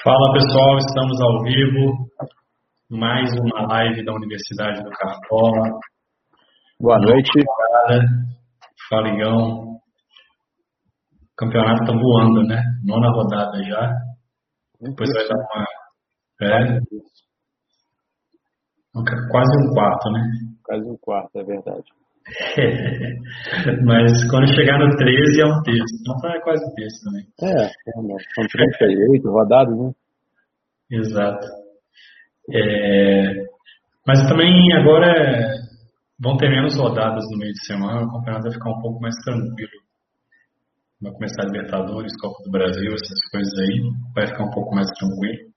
[0.00, 2.08] Fala pessoal, estamos ao vivo.
[2.90, 5.78] Mais uma live da Universidade do Cartola.
[6.80, 7.30] Boa noite.
[8.88, 9.76] Fala, Igão.
[9.76, 9.80] O
[11.36, 12.64] campeonato tá voando, né?
[12.84, 13.92] Nona rodada já.
[14.80, 15.66] Depois vai dar uma.
[16.40, 16.80] É.
[19.30, 20.20] Quase um quarto, né?
[20.64, 21.92] Quase um quarto, é verdade.
[23.84, 25.94] Mas quando chegar no 13 é um terço.
[26.00, 27.26] Então tá quase um terço também.
[27.42, 27.92] É, é
[28.34, 28.46] são
[28.78, 29.92] 38 rodadas, né?
[30.90, 31.46] Exato.
[32.50, 33.46] É,
[34.06, 35.54] mas também agora é,
[36.18, 39.14] vão ter menos rodadas no meio de semana, o campeonato vai ficar um pouco mais
[39.24, 39.82] tranquilo.
[41.00, 43.80] Vai começar a Libertadores, Copa do Brasil, essas coisas aí,
[44.14, 45.50] vai ficar um pouco mais tranquilo.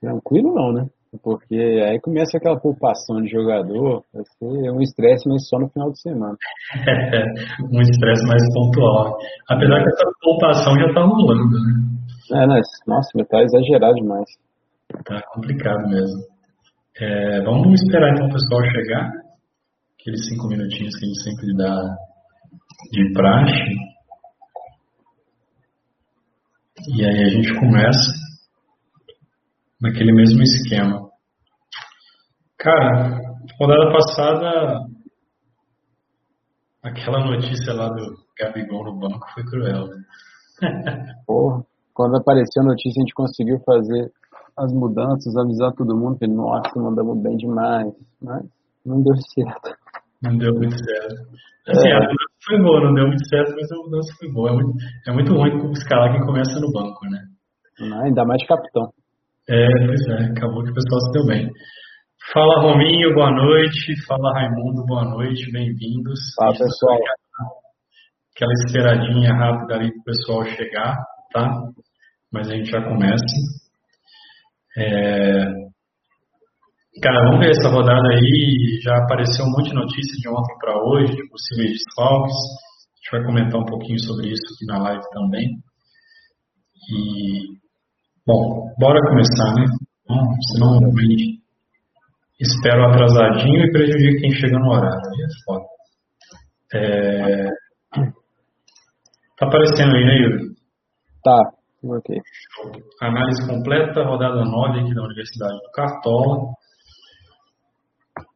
[0.00, 0.86] Tranquilo não, né?
[1.22, 5.90] Porque aí começa aquela poupação de jogador, vai ser um estresse, mas só no final
[5.90, 6.36] de semana.
[7.72, 9.16] um estresse mais pontual.
[9.48, 11.96] Apesar que essa poupação já está rolando, né?
[12.32, 14.28] É, mas, nossa, tá exagerado demais.
[15.04, 16.22] Tá complicado mesmo.
[16.98, 19.12] É, vamos esperar então o pessoal chegar,
[20.00, 21.96] aqueles cinco minutinhos que a gente sempre dá
[22.92, 23.96] de praxe.
[26.88, 28.12] E aí a gente começa
[29.80, 31.05] naquele mesmo esquema.
[32.66, 33.20] Cara,
[33.60, 34.88] rodada passada,
[36.82, 39.86] aquela notícia lá do Gabigol no banco foi cruel.
[39.86, 40.02] Né?
[41.24, 41.62] Porra,
[41.94, 44.10] quando apareceu a notícia, a gente conseguiu fazer
[44.58, 47.86] as mudanças, avisar todo mundo que, nossa, mandamos bem demais,
[48.20, 48.42] mas
[48.84, 49.70] não deu certo.
[50.20, 51.22] Não deu muito certo.
[51.68, 51.92] Assim, é.
[51.92, 54.50] a mudança foi boa, não deu muito certo, mas a mudança foi boa.
[54.50, 54.72] É muito,
[55.06, 57.20] é muito ruim escalar quem começa no banco, né?
[57.78, 58.90] Não, ainda mais de capitão.
[59.48, 61.52] É, pois é, acabou que o pessoal se deu bem.
[62.24, 63.94] Fala Rominho, boa noite.
[64.06, 66.18] Fala Raimundo, boa noite, bem-vindos.
[66.34, 66.98] Fala pessoal.
[68.34, 70.96] Aquela esperadinha rápida ali para o pessoal chegar,
[71.32, 71.48] tá?
[72.32, 73.24] Mas a gente já começa.
[74.78, 75.44] É...
[77.02, 78.80] Cara, vamos ver essa rodada aí.
[78.82, 82.34] Já apareceu um monte de notícias de ontem para hoje, de possíveis desfalques.
[82.34, 85.48] A gente vai comentar um pouquinho sobre isso aqui na live também.
[86.90, 87.58] E,
[88.26, 89.66] bom, bora começar, né?
[90.08, 91.35] Bom, senão realmente
[92.40, 95.00] espero atrasadinho e prejudico quem chega no horário.
[95.08, 95.64] Aí é foda.
[96.74, 97.48] É...
[99.38, 100.56] Tá aparecendo aí, né, Yuri?
[101.22, 101.40] Tá,
[101.84, 102.16] ok.
[103.02, 106.52] Análise completa, rodada 9 aqui da Universidade do Cartola.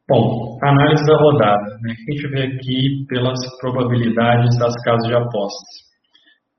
[0.08, 1.78] Bom, análise da rodada.
[1.82, 1.92] Né?
[1.92, 5.90] A gente vê aqui pelas probabilidades das casas de apostas.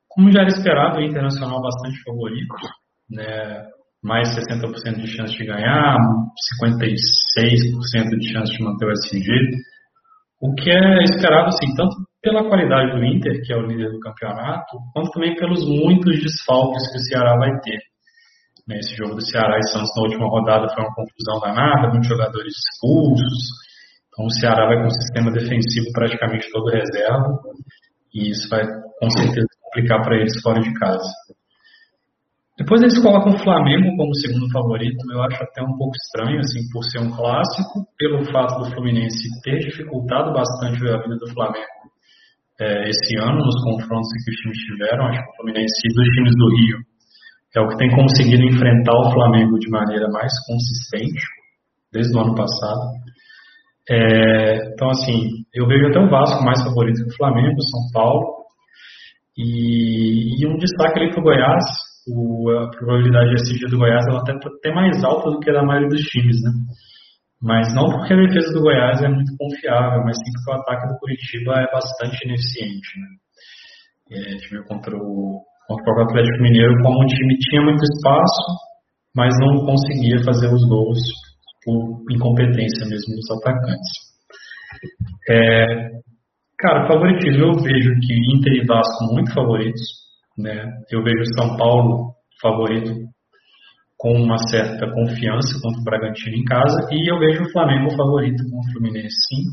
[0.07, 2.55] Como já era esperado, o Internacional bastante favorito.
[3.09, 3.63] Né?
[4.03, 5.97] Mais 60% de chance de ganhar,
[6.63, 9.27] 56% de chance de manter o SG,
[10.41, 13.99] o que é esperado assim, tanto pela qualidade do Inter, que é o líder do
[13.99, 17.79] campeonato, quanto também pelos muitos desfalques que o Ceará vai ter.
[18.67, 22.07] Né, esse jogo do Ceará e Santos na última rodada foi uma confusão danada, muitos
[22.07, 23.49] jogadores expulsos,
[24.07, 27.39] então o Ceará vai com um sistema defensivo praticamente todo reserva,
[28.13, 28.61] e isso vai
[28.99, 31.09] com certeza complicar para eles fora de casa.
[32.61, 36.61] Depois eles colocam o Flamengo como segundo favorito, eu acho até um pouco estranho, assim,
[36.71, 41.65] por ser um clássico, pelo fato do Fluminense ter dificultado bastante a vida do Flamengo
[42.61, 45.07] é, esse ano, nos confrontos que os times tiveram.
[45.07, 46.77] Acho que o Fluminense dos times do Rio
[47.55, 51.25] é o que tem conseguido enfrentar o Flamengo de maneira mais consistente,
[51.91, 52.93] desde o ano passado.
[53.89, 58.45] É, então, assim, eu vejo até o Vasco mais favorito que o Flamengo, São Paulo.
[59.35, 61.65] E, e um destaque ali para o Goiás,
[62.07, 65.53] o, a probabilidade de SG do Goiás ela até até mais alta do que a
[65.53, 66.51] da maioria dos times, né?
[67.41, 70.87] Mas não porque a defesa do Goiás é muito confiável, mas sim porque o ataque
[70.87, 73.07] do Curitiba é bastante ineficiente, né?
[74.11, 77.81] E a gente viu contra o, contra o Atlético Mineiro como um time tinha muito
[77.81, 78.45] espaço,
[79.15, 80.99] mas não conseguia fazer os gols
[81.63, 84.11] por incompetência mesmo dos atacantes.
[85.29, 85.65] É,
[86.59, 90.00] cara, favoritismo eu vejo que Inter e Vasco muito favoritos,
[90.41, 90.65] né?
[90.89, 92.91] Eu vejo São Paulo favorito
[93.97, 98.43] com uma certa confiança contra o Bragantino em casa e eu vejo o Flamengo favorito
[98.49, 99.43] com o Fluminense sim,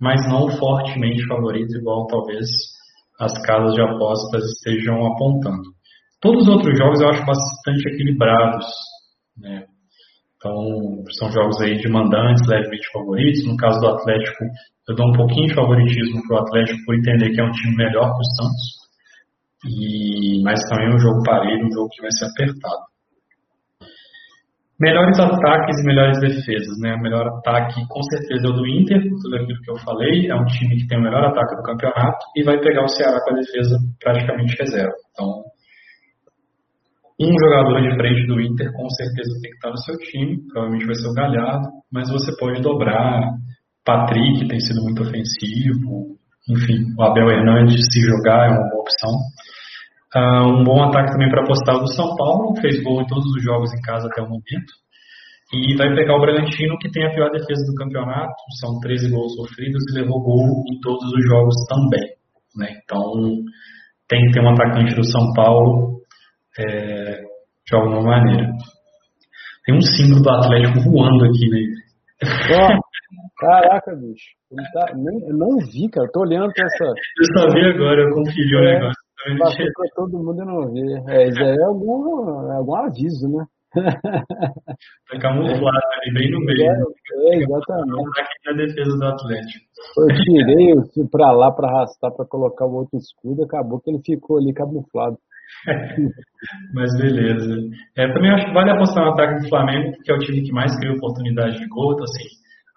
[0.00, 2.46] mas não fortemente favorito igual talvez
[3.20, 5.74] as casas de apostas estejam apontando.
[6.20, 8.66] Todos os outros jogos eu acho bastante equilibrados,
[9.36, 9.64] né?
[10.36, 10.54] Então,
[11.18, 13.44] são jogos aí de mandantes levemente favoritos.
[13.44, 14.44] No caso do Atlético,
[14.88, 17.76] eu dou um pouquinho de favoritismo para o Atlético por entender que é um time
[17.76, 18.77] melhor que o Santos.
[19.66, 22.86] E, mas também é um jogo parelho, um jogo que vai ser apertado.
[24.80, 26.94] Melhores ataques e melhores defesas, né?
[26.94, 30.34] O melhor ataque com certeza é o do Inter, tudo aquilo que eu falei, é
[30.36, 33.34] um time que tem o melhor ataque do campeonato e vai pegar o Ceará com
[33.34, 34.94] a defesa praticamente reserva.
[35.10, 35.42] Então,
[37.20, 40.86] Um jogador de frente do Inter com certeza tem que estar no seu time, provavelmente
[40.86, 43.34] vai ser o Galhardo, mas você pode dobrar.
[43.84, 46.14] Patrick tem sido muito ofensivo,
[46.48, 49.10] enfim, o Abel Hernandes se jogar é uma boa opção.
[50.14, 53.42] Uh, um bom ataque também para apostar do São Paulo, fez gol em todos os
[53.42, 54.72] jogos em casa até o momento.
[55.52, 59.34] E vai pegar o Bragantino, que tem a pior defesa do campeonato, são 13 gols
[59.34, 62.08] sofridos e levou gol em todos os jogos também.
[62.56, 62.80] Né?
[62.82, 63.00] Então,
[64.08, 66.00] tem que ter um atacante do São Paulo
[66.58, 67.20] é,
[67.66, 68.50] de alguma maneira.
[69.64, 71.60] Tem um símbolo do Atlético voando aqui, né?
[72.24, 72.80] Oh,
[73.38, 74.36] caraca, bicho.
[74.72, 76.06] Tá, nem, eu não vi, cara.
[76.06, 76.84] Eu tô olhando pra essa.
[76.88, 79.07] Eu só vi agora, eu conferi o é, negócio.
[79.38, 81.02] Passou pra todo mundo não ver.
[81.08, 83.44] É, isso é algum, algum aviso, né?
[83.74, 86.62] Tá camuflado ali bem no meio.
[86.62, 88.10] É, é exatamente.
[88.14, 89.64] Tá aqui na defesa do Atlético.
[89.98, 94.00] Eu tirei o pra lá pra arrastar pra colocar o outro escudo, acabou que ele
[94.04, 95.18] ficou ali camuflado.
[96.74, 97.54] Mas beleza.
[97.96, 100.52] É, também acho que vale apostar no ataque do Flamengo, porque é o time que
[100.52, 101.92] mais cria oportunidade de gol.
[101.92, 102.24] Então, assim,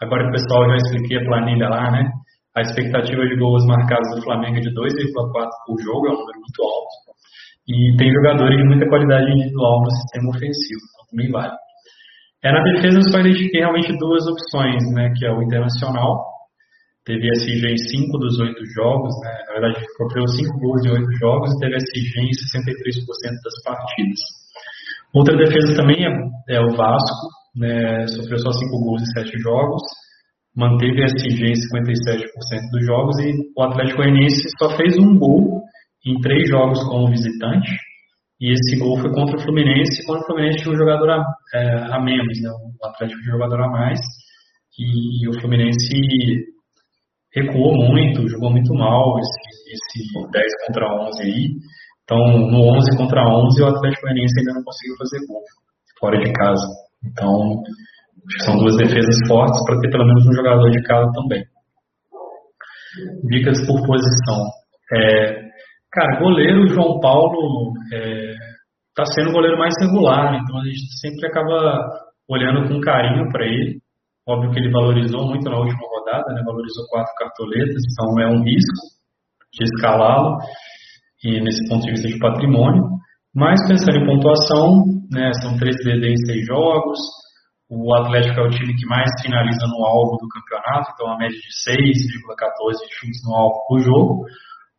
[0.01, 2.11] agora que o pessoal já expliquei a planilha lá, né?
[2.55, 6.39] A expectativa de gols marcados do Flamengo é de 2,4 por jogo, é um número
[6.39, 7.11] muito alto.
[7.67, 11.55] E tem jogadores de muita qualidade individual no sistema ofensivo, então também vale.
[12.43, 15.13] É, na defesa eu só identifiquei realmente duas opções, né?
[15.15, 16.25] Que é o Internacional,
[17.05, 19.31] teve SG em 5 dos 8 jogos, né?
[19.47, 24.19] Na verdade, sofreu 5 gols em 8 jogos e teve SG em 63% das partidas.
[25.13, 28.07] Outra defesa também é, é o Vasco, né?
[28.07, 29.81] Sofreu só 5 gols em 7 jogos,
[30.55, 32.27] manteve SG em 57%
[32.71, 35.61] dos jogos e o Atlético Goianiense só fez um gol
[36.05, 37.69] em 3 jogos como visitante.
[38.39, 41.93] E esse gol foi contra o Fluminense, quando o Fluminense tinha um jogador a, é,
[41.93, 42.49] a menos, né?
[42.49, 43.99] O Atlético tinha um jogador a mais.
[44.79, 45.95] E, e o Fluminense
[47.35, 49.39] recuou muito, jogou muito mal esse,
[49.73, 51.49] esse 10 contra 11 aí.
[52.03, 55.41] Então, no 11 contra 11, o Atlético Goianiense ainda não conseguiu fazer gol
[55.99, 56.67] fora de casa.
[57.05, 57.61] Então,
[58.45, 61.43] são duas defesas fortes para ter pelo menos um jogador de casa também.
[63.29, 64.45] Dicas por posição.
[64.93, 65.49] É,
[65.91, 67.73] cara, goleiro João Paulo
[68.89, 71.89] está é, sendo o goleiro mais regular, então a gente sempre acaba
[72.27, 73.79] olhando com carinho para ele.
[74.27, 76.41] Óbvio que ele valorizou muito na última rodada, né?
[76.45, 79.01] valorizou quatro cartoletas, então é um risco
[79.53, 80.37] de escalá-lo
[81.23, 82.83] e nesse ponto de vista de patrimônio.
[83.33, 86.99] Mas pensando em pontuação, né, são três DD em seis jogos.
[87.71, 91.39] O Atlético é o time que mais finaliza no alvo do campeonato, então a média
[91.39, 94.25] de 6,14 chutes no alvo por jogo,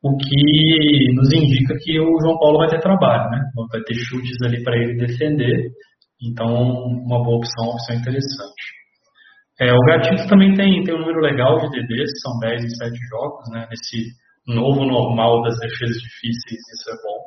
[0.05, 3.41] o que nos indica que o João Paulo vai ter trabalho, né?
[3.73, 5.73] Vai ter chutes ali para ele defender.
[6.21, 8.63] Então, uma boa opção, uma opção interessante.
[9.59, 12.93] É, o Gatito também tem, tem um número legal de DDs, são 10 em 7
[13.09, 13.67] jogos, né?
[13.71, 14.13] Nesse
[14.47, 17.21] novo normal das defesas difíceis, isso é bom.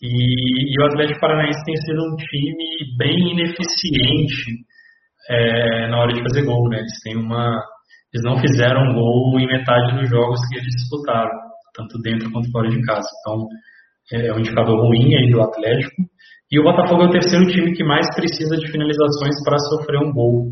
[0.00, 4.69] E, e o Atlético Paranaense tem sido um time bem ineficiente
[5.28, 6.78] é, na hora de fazer gol, né?
[6.78, 7.62] Eles têm uma.
[8.12, 11.30] Eles não fizeram gol em metade dos jogos que eles disputaram,
[11.74, 13.08] tanto dentro quanto fora de casa.
[13.20, 13.46] Então,
[14.12, 16.02] é, é um indicador ruim aí do Atlético.
[16.50, 20.12] E o Botafogo é o terceiro time que mais precisa de finalizações para sofrer um
[20.12, 20.50] gol.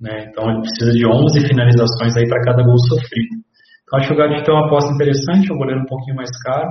[0.00, 0.26] Né?
[0.28, 3.34] Então ele precisa de 11 finalizações aí para cada gol sofrido.
[3.82, 6.70] Então acho que o Gato tem uma aposta interessante, um goleiro um pouquinho mais caro,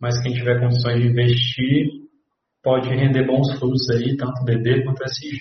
[0.00, 1.86] mas quem tiver condições de investir
[2.62, 5.36] pode render bons frutos aí, tanto DD quanto SG.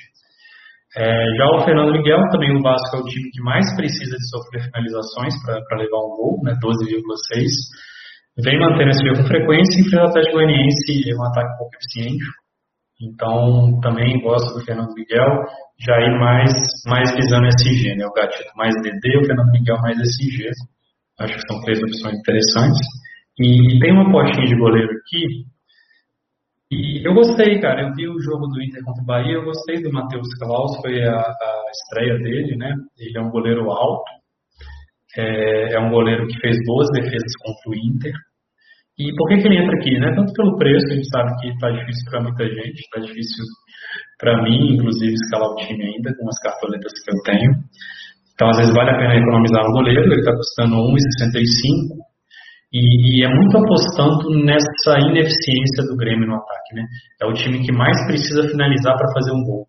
[0.95, 4.29] É, já o Fernando Miguel, também o Vasco é o time que mais precisa de
[4.29, 7.49] sofrer finalizações para levar um gol, né, 12,6.
[8.43, 12.25] Vem mantendo esse jogo com frequência e o Atlético Goianiense, é um ataque pouco eficiente.
[13.01, 15.43] Então, também gosto do Fernando Miguel
[15.79, 16.53] já ir mais,
[16.85, 18.05] mais visando SG, né?
[18.05, 20.49] O Gatito mais DD, o Fernando Miguel mais SG.
[21.19, 22.79] Acho que são três opções interessantes.
[23.39, 25.45] E tem uma postinha de goleiro aqui.
[26.73, 27.83] E eu gostei, cara.
[27.83, 31.03] Eu vi o jogo do Inter contra o Bahia, eu gostei do Matheus Claus, foi
[31.03, 32.73] a, a, estreia dele, né?
[32.97, 34.09] Ele é um goleiro alto,
[35.15, 38.13] é, é um goleiro que fez boas defesas contra o Inter.
[38.97, 39.99] E por que, que ele entra aqui?
[39.99, 40.13] Né?
[40.15, 43.45] Tanto pelo preço, a gente sabe que está difícil para muita gente, está difícil
[44.19, 47.51] para mim, inclusive, escalar o time ainda com as cartoletas que eu tenho.
[48.33, 52.02] Então, às vezes, vale a pena economizar no goleiro, ele está custando 1,65
[52.73, 56.73] e, e é muito apostando nessa ineficiência do Grêmio no ataque.
[56.73, 56.83] Né?
[57.21, 59.67] É o time que mais precisa finalizar para fazer um gol.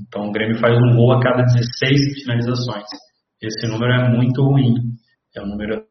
[0.00, 2.84] Então, o Grêmio faz um gol a cada 16 finalizações.
[3.42, 4.74] Esse número é muito ruim.
[5.36, 5.84] É um número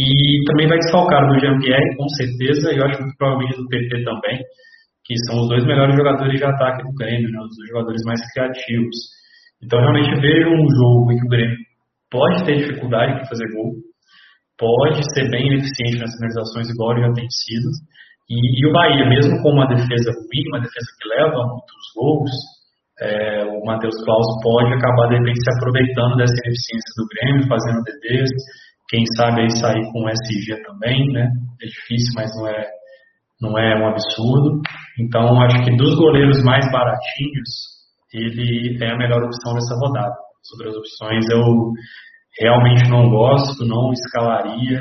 [0.00, 4.02] E também vai desfalcar do Jean-Pierre, com certeza, e eu acho muito provavelmente do PP
[4.02, 4.40] também,
[5.04, 8.96] que são os dois melhores jogadores de ataque do Grêmio, né, os jogadores mais criativos.
[9.62, 11.56] Então, realmente vejo um jogo em que o Grêmio
[12.10, 13.72] pode ter dificuldade para fazer gol,
[14.58, 17.68] pode ser bem eficiente nas finalizações, igual ele já tem sido.
[18.28, 22.30] E, e, o Bahia, mesmo com uma defesa ruim, uma defesa que leva muitos gols,
[23.00, 27.82] é, o Matheus Claus pode acabar, de repente, se aproveitando dessa ineficiência do Grêmio, fazendo
[27.82, 28.30] DDs,
[28.90, 31.30] quem sabe aí sair com o SG também, né?
[31.62, 32.66] É difícil, mas não é,
[33.40, 34.60] não é um absurdo.
[34.98, 37.79] Então, acho que dos goleiros mais baratinhos,
[38.12, 40.14] ele é a melhor opção nessa rodada.
[40.42, 41.72] Sobre as opções, eu
[42.40, 44.80] realmente não gosto, não escalaria.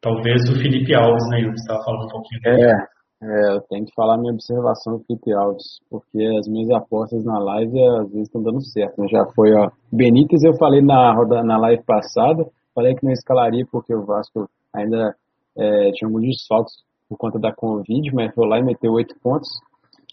[0.00, 1.56] Talvez o Felipe Alves, né, Yuri?
[1.56, 2.62] Você estava falando um pouquinho dele.
[2.62, 7.24] É, é, eu tenho que falar minha observação do Felipe Alves, porque as minhas apostas
[7.24, 9.00] na live às vezes estão dando certo.
[9.00, 9.08] Né?
[9.08, 9.70] Já foi, ó.
[9.92, 12.44] Benítez eu falei na, roda, na live passada,
[12.74, 15.14] falei que não escalaria porque o Vasco ainda
[15.56, 16.72] é, tinha alguns desfalques
[17.08, 19.48] por conta da Covid, mas foi lá e meteu oito pontos.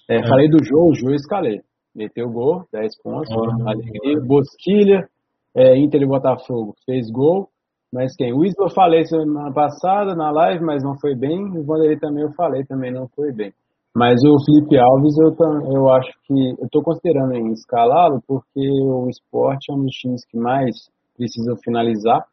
[0.10, 0.28] É, é.
[0.28, 1.62] Falei do Jô, o Jô eu escalei.
[1.96, 3.34] Meteu gol, 10 pontos.
[3.34, 3.68] Uhum.
[3.68, 5.08] Alegria, Bosquilha,
[5.56, 7.50] é, Inter e Botafogo fez gol.
[7.94, 8.34] Mas quem?
[8.34, 11.42] O Isla eu falei semana passada na live, mas não foi bem.
[11.58, 13.54] O Vanderlei também eu falei, também não foi bem.
[13.96, 15.34] Mas o Felipe Alves, eu,
[15.74, 16.50] eu acho que.
[16.60, 20.76] Eu estou considerando em escalá-lo, porque o esporte é um dos times que mais
[21.16, 22.26] precisam finalizar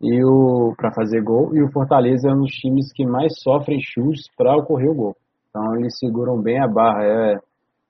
[0.00, 1.54] e o para fazer gol.
[1.54, 5.16] E o Fortaleza é um dos times que mais sofrem chutes para ocorrer o gol.
[5.50, 7.04] Então eles seguram bem a barra.
[7.04, 7.34] É,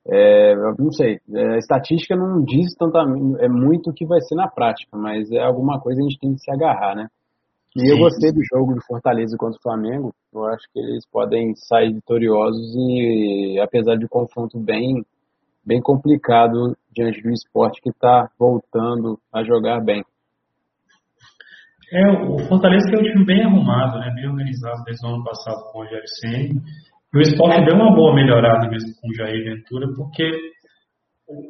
[0.07, 2.97] é, não sei, é, a estatística não diz tanto,
[3.39, 6.19] é muito o que vai ser na prática, mas é alguma coisa que a gente
[6.19, 7.07] tem que se agarrar, né?
[7.75, 7.89] E Sim.
[7.91, 11.93] eu gostei do jogo do Fortaleza contra o Flamengo, eu acho que eles podem sair
[11.93, 15.05] vitoriosos e apesar de um confronto bem,
[15.65, 20.03] bem complicado diante do esporte que está voltando a jogar bem.
[21.93, 25.63] É, o Fortaleza é um time bem arrumado, né, bem organizado desde o ano passado
[25.71, 26.61] com o Rogério Senna.
[27.13, 30.31] E o esporte deu uma boa melhorada mesmo com o Jair Ventura, porque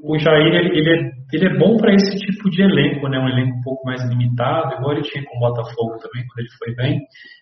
[0.04, 3.20] o Jair ele, ele, é, ele é bom para esse tipo de elenco, né?
[3.20, 6.50] um elenco um pouco mais limitado, igual ele tinha com o Botafogo também, quando ele
[6.58, 7.00] foi bem.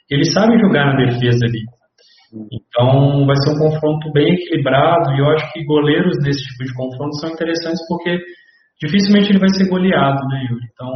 [0.10, 1.64] Ele sabe jogar na defesa ali.
[2.52, 6.76] Então vai ser um confronto bem equilibrado e eu acho que goleiros nesse tipo de
[6.76, 8.20] confronto são interessantes porque
[8.80, 10.66] dificilmente ele vai ser goleado, né, Yuri?
[10.72, 10.94] Então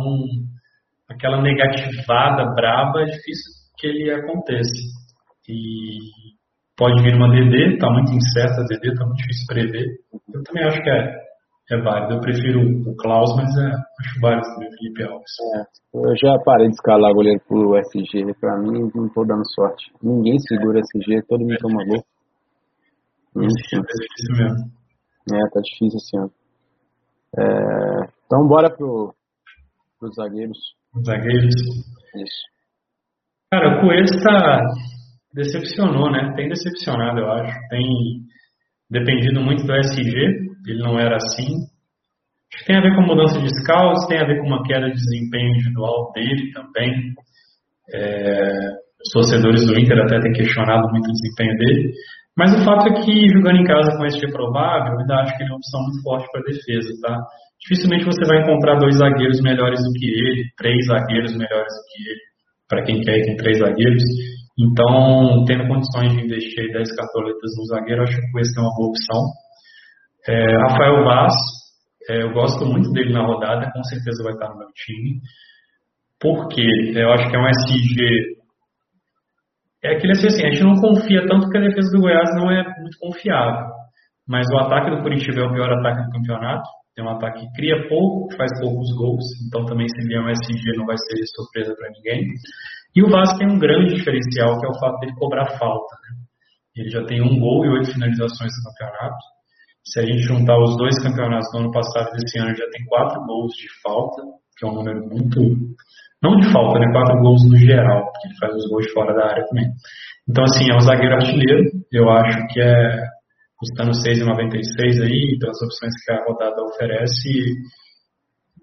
[1.10, 4.70] aquela negativada braba é difícil que ele aconteça.
[5.50, 5.98] E
[6.76, 9.86] Pode vir uma DD, está muito incerta a DD, está muito difícil prever.
[10.34, 11.24] Eu também acho que é,
[11.72, 12.14] é válido.
[12.16, 15.32] Eu prefiro o Klaus, mas é, acho válido também o Felipe Alves.
[15.56, 18.34] É, eu já parei de escalar goleiro pro SG.
[18.40, 19.92] Para mim, não estou dando sorte.
[20.02, 20.82] Ninguém segura é.
[20.82, 22.04] SG, todo mundo toma gol.
[23.36, 24.72] Sim, é difícil mesmo.
[25.32, 26.34] É, tá difícil assim.
[27.38, 29.14] É, então bora pro,
[30.00, 30.58] pros zagueiros.
[31.06, 31.56] Zagueiros.
[32.16, 32.54] Isso.
[33.52, 34.64] Cara, o Coelho está
[35.34, 36.34] decepcionou, né?
[36.36, 37.60] Tem decepcionado, eu acho.
[37.70, 37.84] Tem
[38.90, 40.16] dependido muito do SG,
[40.68, 41.48] ele não era assim.
[42.54, 44.88] Acho que tem a ver com mudança de scouts, tem a ver com uma queda
[44.88, 47.14] de desempenho individual dele também.
[47.94, 51.92] É, os torcedores do Inter até têm questionado muito o desempenho dele.
[52.38, 55.44] Mas o fato é que jogando em casa com SG provável, eu ainda acho que
[55.44, 57.18] ele é uma opção muito forte para defesa, tá?
[57.62, 62.10] Dificilmente você vai encontrar dois zagueiros melhores do que ele, três zagueiros melhores do que
[62.10, 62.22] ele,
[62.68, 64.04] para quem quer ir com três zagueiros.
[64.58, 68.90] Então, tendo condições de investir 10 cartoletas no zagueiro, acho que esse é uma boa
[68.90, 69.22] opção.
[70.28, 71.34] É, Rafael Vaz,
[72.10, 75.20] é, eu gosto muito dele na rodada, com certeza vai estar no meu time.
[76.20, 78.44] Porque eu acho que é um SG.
[79.84, 82.64] É aquele assim, a gente não confia tanto que a defesa do Goiás não é
[82.80, 83.68] muito confiável.
[84.26, 86.70] Mas o ataque do Curitiba é o pior ataque do campeonato.
[86.96, 89.26] Tem um ataque que cria pouco, faz poucos gols.
[89.48, 92.30] Então também se vier um SG não vai ser surpresa para ninguém.
[92.96, 95.96] E o Vasco tem um grande diferencial, que é o fato dele cobrar falta.
[96.04, 96.16] Né?
[96.76, 99.24] Ele já tem um gol e oito finalizações no campeonato.
[99.86, 102.86] Se a gente juntar os dois campeonatos do ano passado e desse ano, já tem
[102.86, 104.22] quatro gols de falta,
[104.58, 105.40] que é um número muito.
[106.22, 106.92] Não de falta, né?
[106.92, 109.66] Quatro gols no geral, porque ele faz os gols fora da área também.
[110.30, 111.64] Então, assim, é um zagueiro artilheiro.
[111.92, 113.14] Eu acho que é
[113.58, 117.54] custando 6,96 aí, pelas opções que a rodada oferece.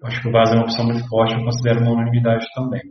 [0.03, 2.81] Acho que o Vaz é uma opção muito forte, eu considero uma unanimidade também.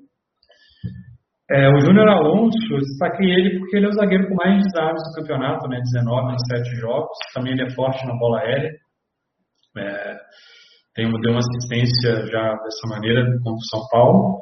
[1.53, 5.21] É, o Júnior Alonso, destaquei ele porque ele é o zagueiro com mais desarmes do
[5.21, 5.81] campeonato, né?
[5.81, 7.19] 19 em 7 jogos.
[7.35, 8.71] Também ele é forte na bola aérea.
[9.77, 10.17] É,
[10.95, 14.39] tem, deu uma assistência já dessa maneira contra o São Paulo.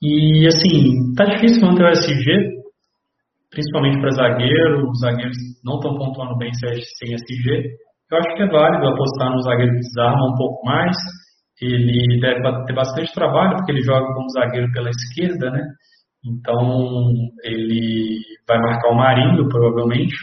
[0.00, 2.24] E assim, tá difícil manter o SG,
[3.50, 4.88] principalmente para zagueiro.
[4.88, 7.76] Os zagueiros não estão pontuando bem sem SG.
[8.10, 10.96] Eu acho que é válido apostar no zagueiro que desarma um pouco mais.
[11.60, 15.62] Ele deve ter bastante trabalho, porque ele joga como zagueiro pela esquerda, né?
[16.24, 17.12] Então,
[17.44, 20.14] ele vai marcar o Marinho, provavelmente.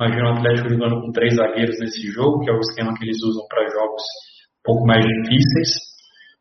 [0.00, 3.22] Imagina o Atlético jogando com três zagueiros nesse jogo, que é o esquema que eles
[3.22, 5.68] usam para jogos um pouco mais difíceis.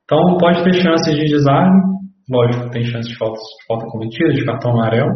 [0.04, 1.96] Então, pode ter chances de desarme.
[2.30, 5.12] Lógico, tem chance de falta, de falta cometida, de cartão amarelo.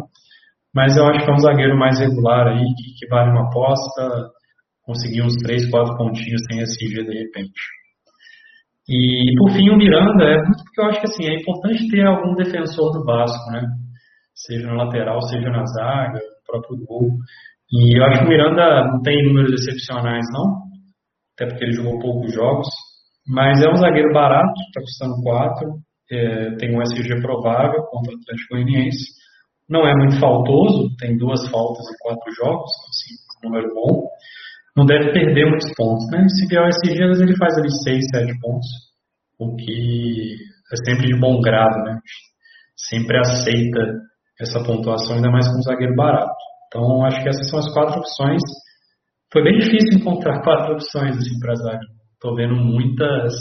[0.74, 4.30] Mas eu acho que é um zagueiro mais regular aí, que, que vale uma aposta,
[4.82, 7.60] conseguir uns 3, 4 pontinhos sem SG de repente.
[8.90, 12.04] E por fim o Miranda é muito porque eu acho que assim, é importante ter
[12.04, 13.62] algum defensor do Vasco, né?
[14.34, 17.08] Seja na lateral, seja na zaga, no próprio gol.
[17.70, 20.62] E eu acho que o Miranda não tem números excepcionais não,
[21.34, 22.66] até porque ele jogou poucos jogos,
[23.28, 25.68] mas é um zagueiro barato, está custando 4,
[26.10, 29.06] é, tem um SG provável contra o Atlético Goianiense.
[29.68, 33.14] Não é muito faltoso, tem duas faltas em quatro jogos, assim,
[33.46, 34.08] número bom.
[34.76, 36.26] Não deve perder muitos pontos, né?
[36.28, 38.66] Se vier o SG, às vezes ele faz ali 6, 7 pontos,
[39.38, 40.36] o que
[40.72, 41.98] é sempre de bom grado, né?
[42.76, 43.80] Sempre aceita
[44.40, 46.32] essa pontuação, ainda mais com um zagueiro barato.
[46.68, 48.42] Então, acho que essas são as quatro opções.
[49.32, 51.84] Foi bem difícil encontrar quatro opções assim, para zaga.
[52.14, 53.34] Estou vendo muitas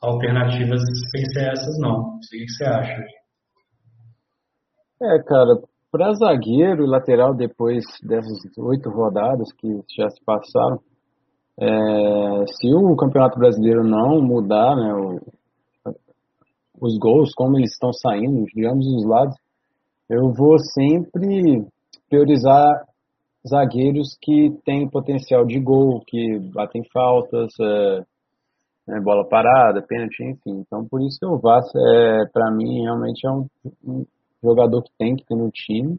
[0.00, 0.80] alternativas
[1.10, 2.00] sem ser essas, não.
[2.00, 3.02] O que você acha.
[5.02, 5.60] É, cara,
[5.94, 10.80] para zagueiro e lateral, depois dessas oito rodadas que já se passaram,
[11.56, 15.20] é, se o Campeonato Brasileiro não mudar né, o,
[16.80, 19.36] os gols, como eles estão saindo de ambos os lados,
[20.10, 21.64] eu vou sempre
[22.10, 22.86] priorizar
[23.48, 28.00] zagueiros que têm potencial de gol, que batem faltas, é,
[28.88, 30.58] né, bola parada, pênalti, enfim.
[30.66, 33.46] Então, por isso que o Vasco, é, para mim, realmente é um,
[33.86, 34.04] um,
[34.48, 35.98] jogador que tem que ter no time.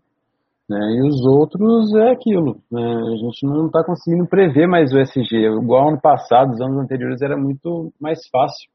[0.67, 2.57] Né, e os outros é aquilo.
[2.71, 5.47] Né, a gente não está conseguindo prever mais o SG.
[5.61, 8.69] Igual ano passado, os anos anteriores, era muito mais fácil.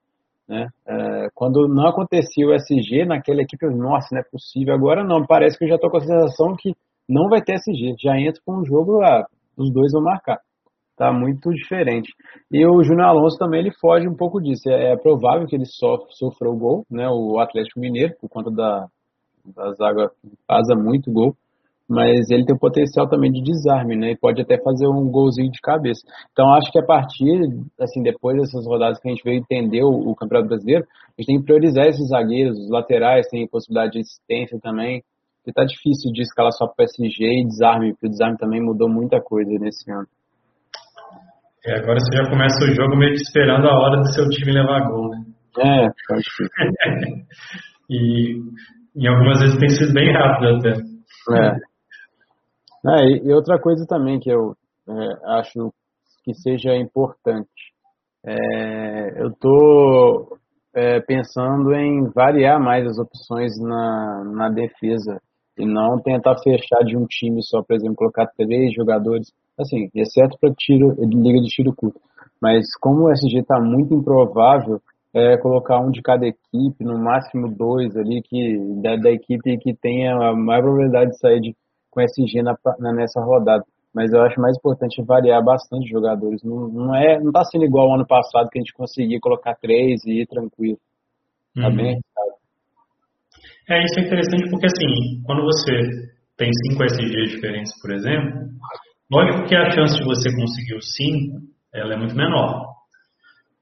[0.48, 0.68] Né?
[0.86, 4.74] É, quando não acontecia o SG naquela equipe, nossa, não é possível.
[4.74, 6.72] Agora não, parece que eu já estou com a sensação que
[7.08, 7.94] não vai ter SG.
[8.00, 9.24] Já entra com o jogo, ah,
[9.56, 10.38] os dois vão marcar.
[10.96, 12.12] Tá muito diferente.
[12.52, 14.68] E o Júnior Alonso também ele foge um pouco disso.
[14.68, 17.08] É, é provável que ele sofra, sofra o gol, né?
[17.08, 18.86] O Atlético Mineiro, por conta da,
[19.44, 20.11] da zaga,
[20.47, 21.35] faz muito gol.
[21.88, 24.12] Mas ele tem o potencial também de desarme, né?
[24.12, 26.00] E pode até fazer um golzinho de cabeça.
[26.31, 27.40] Então acho que a partir,
[27.81, 31.26] assim, depois dessas rodadas que a gente veio entender o, o Campeonato Brasileiro, a gente
[31.26, 35.03] tem que priorizar esses zagueiros, os laterais têm possibilidade de assistência também.
[35.38, 39.20] Porque tá difícil de escalar só PSG e desarme, porque o desarme também mudou muita
[39.20, 40.07] coisa nesse ano.
[41.66, 44.53] É, agora você já começa o jogo meio que esperando a hora do seu time
[44.53, 45.24] levar gol, né?
[45.59, 47.26] É, tá difícil.
[47.90, 48.40] e,
[48.94, 50.70] e algumas vezes tem sido bem rápido até.
[51.37, 51.57] É.
[52.87, 54.55] é e, outra coisa também que eu
[54.88, 55.72] é, acho
[56.24, 57.48] que seja importante.
[58.24, 60.38] É, eu tô
[60.74, 65.20] é, pensando em variar mais as opções na, na defesa
[65.59, 70.38] e não tentar fechar de um time só, por exemplo, colocar três jogadores assim, exceto
[70.40, 72.00] para tiro, liga de tiro curto.
[72.40, 74.81] Mas como o SG está muito improvável,
[75.14, 79.75] é colocar um de cada equipe, no máximo dois ali, que da, da equipe que
[79.75, 81.57] tenha a maior probabilidade de sair de,
[81.90, 83.64] com SG na, na, nessa rodada.
[83.92, 86.42] Mas eu acho mais importante variar bastante jogadores.
[86.44, 89.57] Não, não é, não está sendo igual ao ano passado que a gente conseguia colocar
[89.57, 90.79] três e ir tranquilo.
[91.57, 91.77] Tá uhum.
[91.77, 92.01] bem.
[93.68, 95.73] É, isso é interessante porque assim, quando você
[96.37, 98.51] tem cinco SGs diferentes, por exemplo,
[99.11, 101.40] Lógico que a chance de você conseguir o 5,
[101.75, 102.69] ela é muito menor.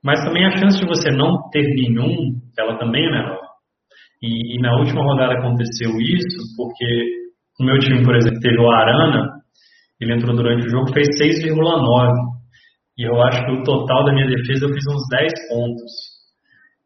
[0.03, 3.41] Mas também a chance de você não ter nenhum, ela também é menor.
[4.23, 7.05] E, e na última rodada aconteceu isso porque
[7.61, 9.29] o meu time, por exemplo, teve o Arana,
[10.01, 12.13] ele entrou durante o jogo, fez 6,9.
[12.99, 16.19] E eu acho que o total da minha defesa eu fiz uns 10 pontos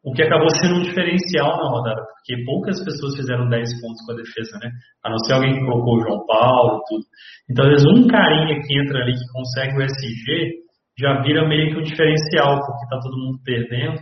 [0.03, 4.11] o que acabou sendo um diferencial na rodada, porque poucas pessoas fizeram 10 pontos com
[4.11, 4.69] a defesa, né?
[5.01, 7.05] A não ser alguém que colocou o João Paulo tudo.
[7.49, 10.62] Então, às vezes, um carinha que entra ali que consegue o SG
[10.97, 13.99] já vira meio que um diferencial, porque tá todo mundo perdendo.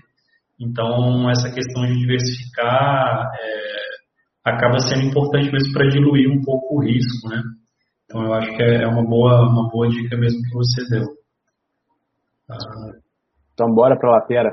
[0.59, 6.83] Então, essa questão de diversificar é, acaba sendo importante mesmo para diluir um pouco o
[6.83, 7.41] risco, né?
[8.05, 11.05] Então, eu acho que é uma boa, uma boa dica mesmo que você deu.
[12.49, 12.91] Ah.
[13.53, 14.49] Então, bora para a lateira.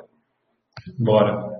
[0.98, 1.59] Bora.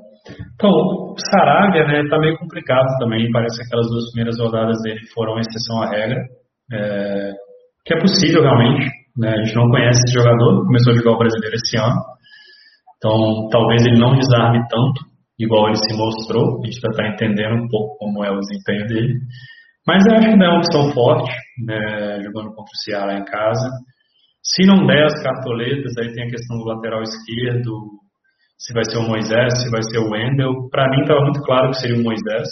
[0.55, 3.31] Então, o Sarabia, né, tá meio complicado também.
[3.33, 6.23] Parece que aquelas duas primeiras rodadas dele foram exceção à regra.
[6.73, 7.33] É,
[7.85, 8.87] que é possível realmente.
[9.19, 12.01] Né, a gente não conhece esse jogador, começou a jogar o brasileiro esse ano.
[12.97, 15.03] Então, talvez ele não desarme tanto,
[15.39, 16.63] igual ele se mostrou.
[16.63, 19.19] A gente já está entendendo um pouco como é o desempenho dele.
[19.87, 21.33] Mas eu acho que não é uma opção forte,
[21.67, 23.69] né, jogando contra o Ceará em casa.
[24.43, 27.73] Se não der as cartoletas, aí tem a questão do lateral esquerdo,
[28.59, 30.69] se vai ser o Moisés, se vai ser o Wendel.
[30.71, 32.49] Para mim estava muito claro que seria o Moisés,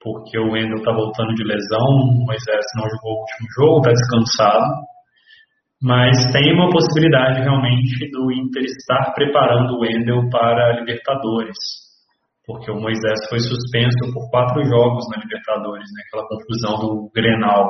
[0.00, 3.92] porque o Wendel está voltando de lesão, o Moisés não jogou o último jogo, está
[3.92, 4.97] descansado.
[5.80, 11.56] Mas tem uma possibilidade realmente do Inter estar preparando o Wendel para a Libertadores.
[12.44, 16.02] porque o Moisés foi suspenso por quatro jogos na Libertadores, né?
[16.06, 17.68] aquela confusão do Grenal,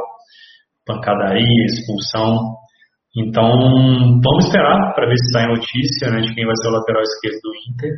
[0.86, 2.56] pancadaria, expulsão.
[3.16, 3.50] Então,
[4.22, 7.40] vamos esperar para ver se sai notícia né, de quem vai ser o lateral esquerdo
[7.42, 7.92] do Inter.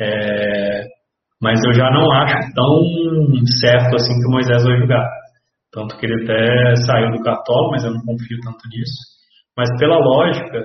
[0.00, 0.86] É,
[1.42, 2.78] mas eu já não acho tão
[3.60, 5.04] certo assim que o Moisés vai jogar.
[5.72, 9.00] Tanto que ele até saiu do Cartola, mas eu não confio tanto nisso.
[9.56, 10.60] Mas pela lógica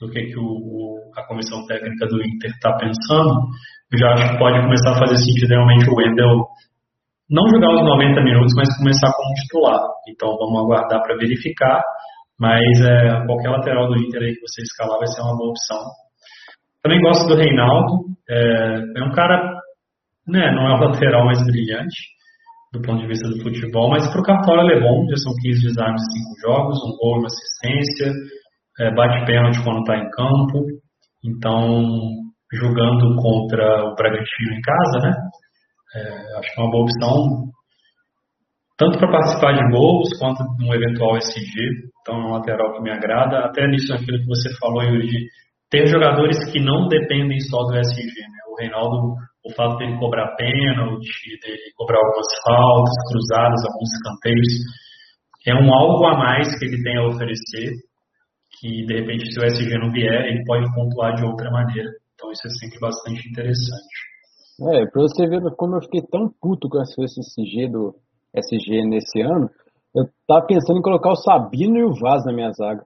[0.00, 3.48] do que, que o, a comissão técnica do Inter está pensando,
[3.92, 6.44] eu já acho que pode começar a fazer sentido realmente o Wendel
[7.30, 9.80] não jogar os 90 minutos, mas começar como titular.
[10.08, 11.82] Então vamos aguardar para verificar.
[12.38, 15.78] Mas é, qualquer lateral do Inter aí que você escalar vai ser uma boa opção.
[16.82, 18.04] Também gosto do Reinaldo.
[18.28, 19.60] É, é um cara,
[20.26, 22.19] né, não é o lateral mais brilhante
[22.72, 25.06] do ponto de vista do futebol, mas para o Cartola ele é bom.
[25.08, 28.12] Já são 15 desarmes em 5 jogos, um gol uma assistência.
[28.80, 30.66] É, bate pênalti quando está em campo.
[31.24, 31.84] Então,
[32.52, 35.16] jogando contra o Bragantino em casa, né?
[35.94, 37.50] É, acho que é uma boa opção
[38.80, 41.52] tanto para participar de gols quanto um eventual SG.
[42.00, 43.40] Então, é um lateral que me agrada.
[43.40, 45.26] Até nisso, aquilo que você falou, Yuri, de
[45.68, 48.02] ter jogadores que não dependem só do SG.
[48.02, 48.38] Né?
[48.50, 54.52] O Reinaldo, o fato dele cobrar pênalti, dele cobrar algumas faltas, cruzadas, alguns escanteios,
[55.46, 57.72] é um algo a mais que ele tem a oferecer,
[58.60, 61.88] que de repente, se o SG não vier, ele pode pontuar de outra maneira.
[62.14, 64.10] Então, isso é sempre bastante interessante.
[64.74, 67.94] É, pra você ver como eu fiquei tão puto com esse SG do,
[68.34, 69.50] SG nesse ano,
[69.94, 72.84] eu tava pensando em colocar o Sabino e o Vaz na minha zaga.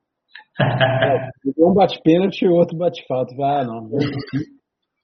[0.60, 3.34] é, um bate pênalti e o outro bate falta.
[3.42, 3.88] Ah, não.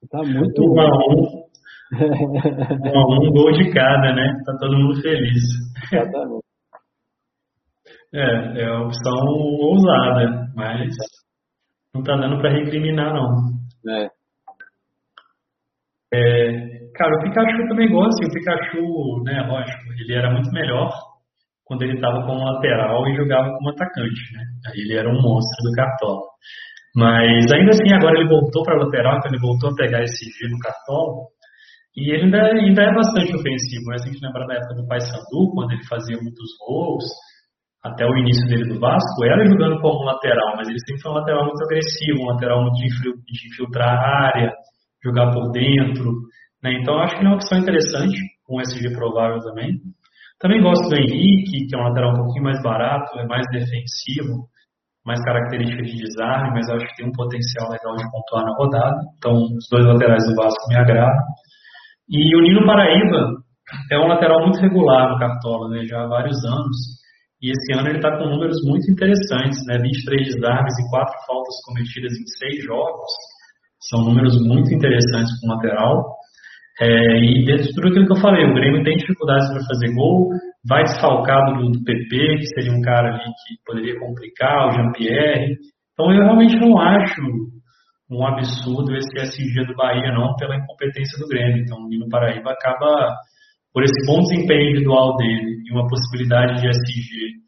[0.08, 0.62] Tá muito.
[0.62, 1.50] Um a um.
[1.92, 4.40] um um, gol de cada, né?
[4.46, 5.42] Tá todo mundo feliz.
[5.92, 6.50] Exatamente.
[8.12, 10.94] É, é uma opção ousada, mas
[11.94, 13.36] não tá dando para recriminar, não.
[13.88, 14.08] É.
[16.14, 16.80] é.
[16.94, 20.90] Cara, o Pikachu também gosta, e o Pikachu, né, lógico, ele era muito melhor
[21.64, 24.42] quando ele estava como lateral e jogava como atacante, né?
[24.66, 26.22] Aí ele era um monstro do cartola.
[26.94, 30.52] Mas ainda assim, agora ele voltou para lateral, então ele voltou a pegar esse giro
[30.52, 31.26] no cartola.
[31.96, 33.98] E ele ainda, ainda é bastante ofensivo, né?
[33.98, 37.04] Se a gente lembrar da época do Paysandu, quando ele fazia muitos gols,
[37.82, 41.14] até o início dele do Vasco, era jogando como lateral, mas ele sempre foi um
[41.14, 44.52] lateral muito agressivo, um lateral muito de infiltrar a área,
[45.02, 46.12] jogar por dentro.
[46.62, 46.74] Né?
[46.80, 49.80] Então, acho que é uma opção interessante, com SG provável também.
[50.38, 54.48] Também gosto do Henrique, que é um lateral um pouquinho mais barato, é mais defensivo,
[55.10, 58.96] mais característica de desarme, mas acho que tem um potencial legal de pontuar na rodada.
[59.18, 61.26] Então, os dois laterais do Vasco me agradam.
[62.08, 63.42] E o Nino Paraíba
[63.90, 66.76] é um lateral muito regular no Cartola, né, já há vários anos.
[67.42, 71.56] E esse ano ele está com números muito interessantes, né, 23 desarmes e 4 faltas
[71.66, 73.10] cometidas em 6 jogos.
[73.90, 76.19] São números muito interessantes para o lateral.
[76.80, 76.86] É,
[77.18, 80.30] e dentro de tudo aquilo que eu falei, o Grêmio tem dificuldades para fazer gol,
[80.66, 85.56] vai desfalcado do, do PP, que seria um cara ali que poderia complicar, o Jean-Pierre.
[85.92, 87.22] Então eu realmente não acho
[88.10, 91.62] um absurdo esse SG do Bahia, não, pela incompetência do Grêmio.
[91.62, 93.14] Então o Nino Paraíba acaba,
[93.72, 97.40] por esse bom desempenho individual dele e uma possibilidade de SG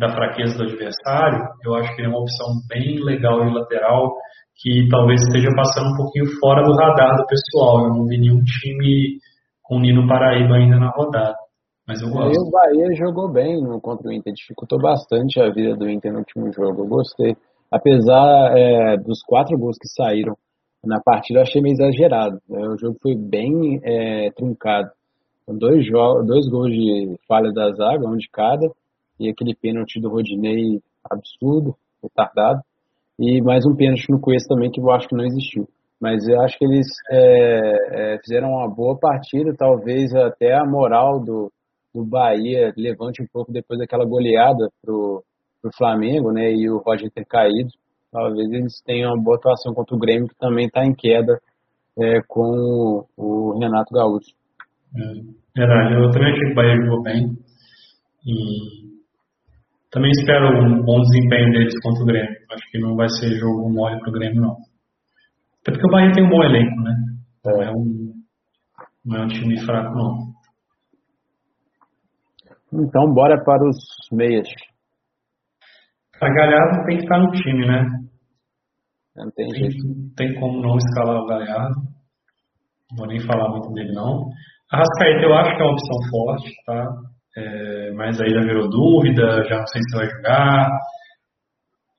[0.00, 4.14] da fraqueza do adversário, eu acho que é uma opção bem legal e lateral
[4.56, 7.84] que talvez esteja passando um pouquinho fora do radar do pessoal.
[7.84, 9.18] Eu não vi nenhum time
[9.62, 11.36] com Nino Paraíba ainda na rodada.
[11.86, 12.32] Mas eu gosto.
[12.32, 16.12] E o Bahia jogou bem no, contra o Inter, dificultou bastante a vida do Inter
[16.12, 16.82] no último jogo.
[16.82, 17.36] Eu gostei.
[17.70, 20.34] Apesar é, dos quatro gols que saíram
[20.82, 22.38] na partida, eu achei meio exagerado.
[22.48, 22.66] Né?
[22.68, 24.88] O jogo foi bem é, truncado.
[25.46, 25.84] Dois,
[26.26, 28.70] dois gols de falha da zaga, um de cada,
[29.20, 32.60] e aquele pênalti do Rodinei absurdo, retardado.
[33.18, 35.68] E mais um pênalti no Cuesta também, que eu acho que não existiu.
[36.00, 41.22] Mas eu acho que eles é, é, fizeram uma boa partida, talvez até a moral
[41.22, 41.52] do,
[41.94, 45.22] do Bahia levante um pouco depois daquela goleada pro,
[45.60, 46.50] pro Flamengo, né?
[46.50, 47.68] E o Roger ter caído.
[48.10, 51.38] Talvez eles tenham uma boa atuação contra o Grêmio, que também está em queda
[51.98, 54.34] é, com o Renato Gaúcho.
[54.96, 57.36] É, verdade, eu também achei que o Bahia jogou bem.
[58.26, 58.99] E
[59.90, 62.36] também espero um bom desempenho deles contra o Grêmio.
[62.52, 64.56] Acho que não vai ser jogo mole para o Grêmio, não.
[65.62, 66.94] Até porque o Bahia tem um bom elenco, né?
[67.44, 68.12] Não é um,
[69.04, 70.30] não é um time fraco, não.
[72.72, 73.76] Então, bora para os
[74.12, 74.48] meias.
[76.22, 77.82] A Galhardo tem que estar no time, né?
[79.16, 80.14] Não tem, tem jeito.
[80.16, 81.74] Tem como não escalar o Galhardo.
[82.90, 84.30] Não vou nem falar muito dele, não.
[84.70, 87.09] A Rascaeta eu acho que é uma opção forte, tá?
[87.36, 90.68] É, mas aí já virou dúvida, já não sei se vai jogar.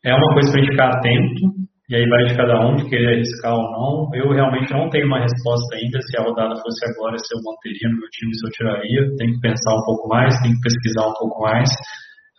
[0.04, 1.62] É uma coisa para a gente ficar atento.
[1.90, 4.16] E aí vai de cada um de querer arriscar ou não.
[4.16, 7.90] Eu realmente não tenho uma resposta ainda se a rodada fosse agora, se eu manteria
[7.92, 9.16] no meu time, se eu tiraria.
[9.18, 11.70] Tenho que pensar um pouco mais, tenho que pesquisar um pouco mais.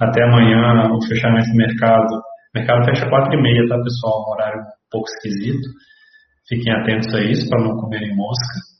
[0.01, 2.15] Até amanhã, o fechamento do mercado.
[2.17, 4.25] O mercado fecha 4 e meia, tá, pessoal?
[4.25, 5.69] Um horário um pouco esquisito.
[6.49, 8.72] Fiquem atentos a isso para não comerem mosca.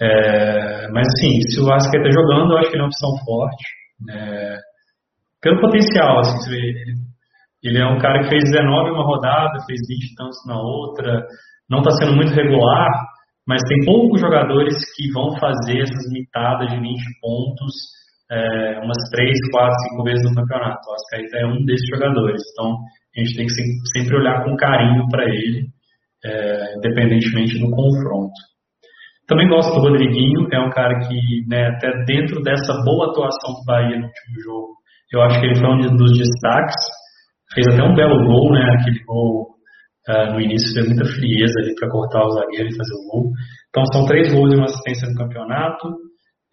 [0.00, 3.64] É, mas sim, se o Arrascaeta jogando, eu acho que ele é uma opção forte.
[4.10, 4.56] É,
[5.42, 6.94] pelo potencial, assim, ele,
[7.62, 11.26] ele é um cara que fez 19 uma rodada, fez 20 tantos na outra,
[11.68, 12.88] não está sendo muito regular,
[13.46, 16.84] mas tem poucos jogadores que vão fazer essas mitadas de 20
[17.20, 17.72] pontos
[18.30, 20.88] é, umas 3, 4, 5 vezes no campeonato.
[20.88, 22.76] O Ascaeta é um desses jogadores, então
[23.16, 25.66] a gente tem que sempre olhar com carinho para ele,
[26.24, 28.36] é, independentemente do confronto.
[29.28, 33.64] Também gosto do Rodriguinho, é um cara que, né, até dentro dessa boa atuação do
[33.66, 34.68] Bahia no último jogo,
[35.12, 36.74] eu acho que ele foi um dos destaques
[37.54, 38.76] fez até um belo gol, né?
[38.78, 39.54] Aquele gol
[40.08, 43.32] uh, no início teve muita frieza ali para cortar o zagueiro e fazer o gol.
[43.68, 45.88] Então são três gols e uma assistência no campeonato.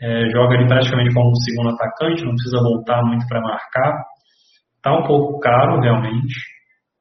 [0.01, 4.03] É, joga ali praticamente como um segundo atacante, não precisa voltar muito para marcar.
[4.81, 6.35] Tá um pouco caro realmente,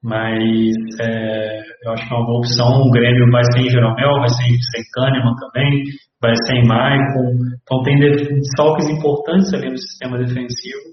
[0.05, 2.69] mas é, eu acho que é uma boa opção.
[2.83, 5.83] O Grêmio vai sem Jeromel, vai sem, sem Kahneman também,
[6.21, 7.33] vai sem Maicon.
[7.63, 10.93] Então tem desfalques importantes ali no sistema defensivo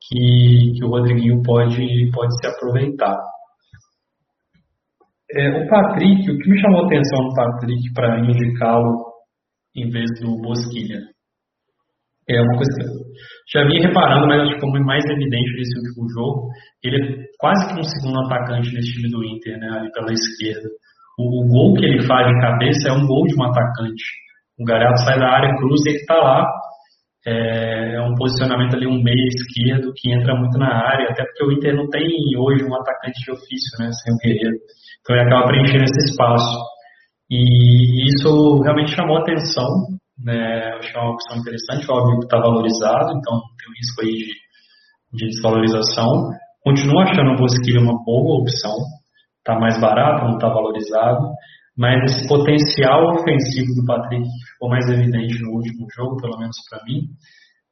[0.00, 3.18] que, que o Rodriguinho pode, pode se aproveitar.
[5.32, 9.14] É, o Patrick, o que me chamou a atenção no Patrick para indicá-lo
[9.74, 11.00] em vez do Bosquilha?
[12.28, 13.04] É uma coisa que eu
[13.52, 16.48] já vinha reparando, mas acho que ficou mais evidente nesse último jogo.
[16.82, 20.68] Ele é quase que um segundo atacante nesse time do Inter, né, ali pela esquerda.
[21.18, 24.04] O, o gol que ele faz de cabeça é um gol de um atacante.
[24.58, 26.46] O Galhardo sai da área, cruza e ele está lá
[27.26, 31.44] é, é, um posicionamento ali, um meio esquerdo que entra muito na área, até porque
[31.44, 32.06] o Inter não tem
[32.36, 34.56] hoje um atacante de ofício, né, sem o Guerreiro.
[35.00, 36.58] Então ele acaba preenchendo esse espaço.
[37.30, 43.40] E isso realmente chamou atenção, né, é uma opção interessante, óbvio que está valorizado, então
[43.58, 46.30] tem um risco aí de, de desvalorização.
[46.62, 48.74] Continuo achando o Bosquilha uma boa opção,
[49.38, 51.28] está mais barato, não está valorizado,
[51.76, 56.56] mas esse potencial ofensivo do Patrick, que ficou mais evidente no último jogo, pelo menos
[56.70, 57.02] para mim,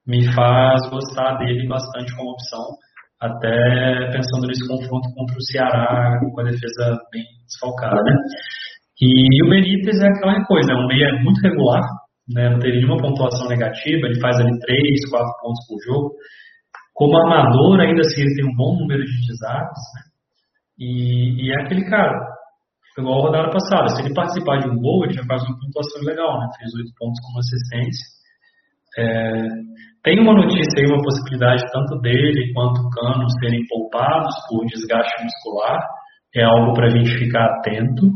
[0.06, 2.60] me faz gostar dele bastante como opção,
[3.20, 8.02] até pensando nesse confronto contra o Ceará, com a defesa bem desfalcada.
[8.02, 8.16] Né?
[9.00, 11.82] E o Benítez é aquela coisa, é um meia muito regular,
[12.28, 12.50] né?
[12.50, 16.14] não teve nenhuma pontuação negativa, ele faz ali 3, 4 pontos por jogo.
[16.94, 20.02] Como armador, ainda assim, ele tem um bom número de desarmes, né?
[20.78, 22.32] e, e é aquele cara,
[22.98, 23.88] igual a rodada passada.
[23.88, 26.48] Se ele participar de um gol, ele já faz uma pontuação legal, né?
[26.58, 28.06] Fez oito pontos com assistência.
[28.98, 29.48] É,
[30.04, 35.78] tem uma notícia aí, uma possibilidade tanto dele quanto Cano serem poupados por desgaste muscular.
[36.34, 38.10] É algo para a gente ficar atento,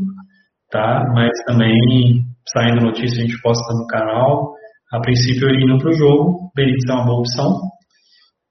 [0.69, 1.03] tá?
[1.13, 4.53] Mas também, saindo notícia, a gente posta no canal.
[4.91, 7.47] A princípio, ele indo para o jogo, Benítez é uma boa opção.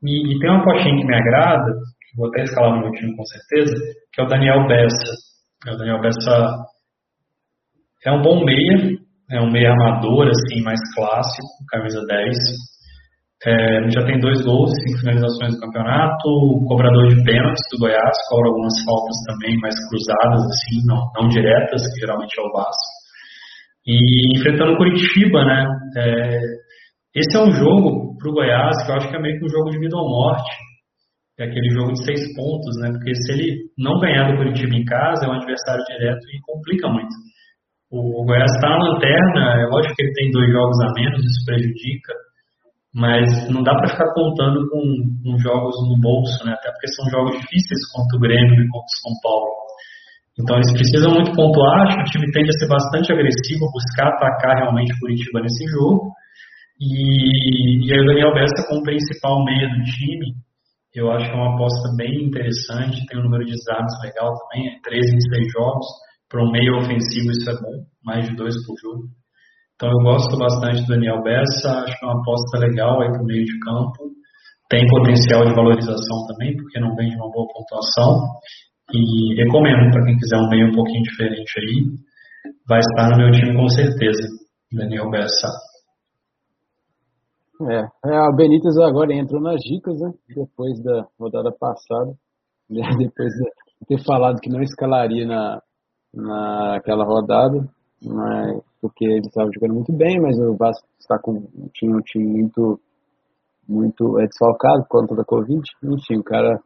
[0.03, 3.17] E, e tem uma postinha que me agrada, que vou até escalar no meu time
[3.17, 3.75] com certeza,
[4.13, 5.13] que é o Daniel Bessa.
[5.67, 6.67] É, o Daniel Bessa
[8.05, 8.99] é um bom meia,
[9.31, 12.37] é um meia amador, assim, mais clássico, camisa 10.
[13.45, 18.49] É, já tem dois gols, cinco finalizações do campeonato, cobrador de pênaltis do Goiás, cobra
[18.49, 22.96] algumas faltas também mais cruzadas, assim, não, não diretas, que geralmente é o Vasco.
[23.87, 25.67] E enfrentando o Curitiba, né?
[25.97, 26.41] É,
[27.15, 29.49] esse é um jogo para o Goiás que eu acho que é meio que um
[29.49, 30.51] jogo de vida ou morte
[31.39, 32.91] é aquele jogo de seis pontos, né?
[32.93, 36.89] Porque se ele não ganhar do Curitiba em casa, é um adversário direto e complica
[36.89, 37.15] muito.
[37.91, 41.45] O Goiás está na lanterna, é lógico que ele tem dois jogos a menos, isso
[41.45, 42.13] prejudica,
[42.95, 44.81] mas não dá para ficar contando com,
[45.23, 46.53] com, jogos no bolso, né?
[46.53, 49.66] Até porque são jogos difíceis contra o Grêmio e contra o São Paulo.
[50.39, 54.09] Então eles precisam muito pontuar, acho que o time tende a ser bastante agressivo, buscar
[54.09, 56.13] atacar realmente o Curitiba nesse jogo.
[56.79, 60.37] E, e aí o Daniel Bessa como principal meia do time,
[60.95, 64.69] eu acho que é uma aposta bem interessante, tem um número de desarmes legal também,
[64.69, 65.87] é 13 em 6 jogos.
[66.29, 69.05] Para um meio ofensivo isso é bom, mais de dois por jogo.
[69.77, 73.23] Então eu gosto bastante do Daniel Bessa, acho que é uma aposta legal aí para
[73.23, 74.11] o meio de campo.
[74.69, 78.41] Tem potencial de valorização também, porque não vem de uma boa pontuação.
[78.93, 81.85] E recomendo para quem quiser um meio um pouquinho diferente aí.
[82.69, 84.29] Vai estar no meu time com certeza,
[84.73, 85.49] Daniel Bessa.
[87.63, 90.13] É, é, a Benítez agora entrou nas dicas, né?
[90.29, 92.13] Depois da rodada passada,
[92.69, 95.61] depois de ter falado que não escalaria na,
[96.15, 97.67] naquela rodada,
[98.05, 102.27] mas, porque ele estava jogando muito bem, mas o Vasco está com tinha um time
[102.27, 102.81] muito
[103.69, 105.63] muito é, desfalcado por conta da Covid.
[105.83, 106.61] Enfim, o cara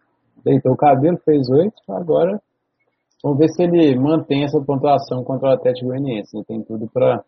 [0.44, 2.40] deitou o cabelo, fez oito, agora
[3.22, 6.36] Vamos ver se ele mantém essa pontuação contra o Atlético Goianiense.
[6.36, 7.22] Ele tem tudo para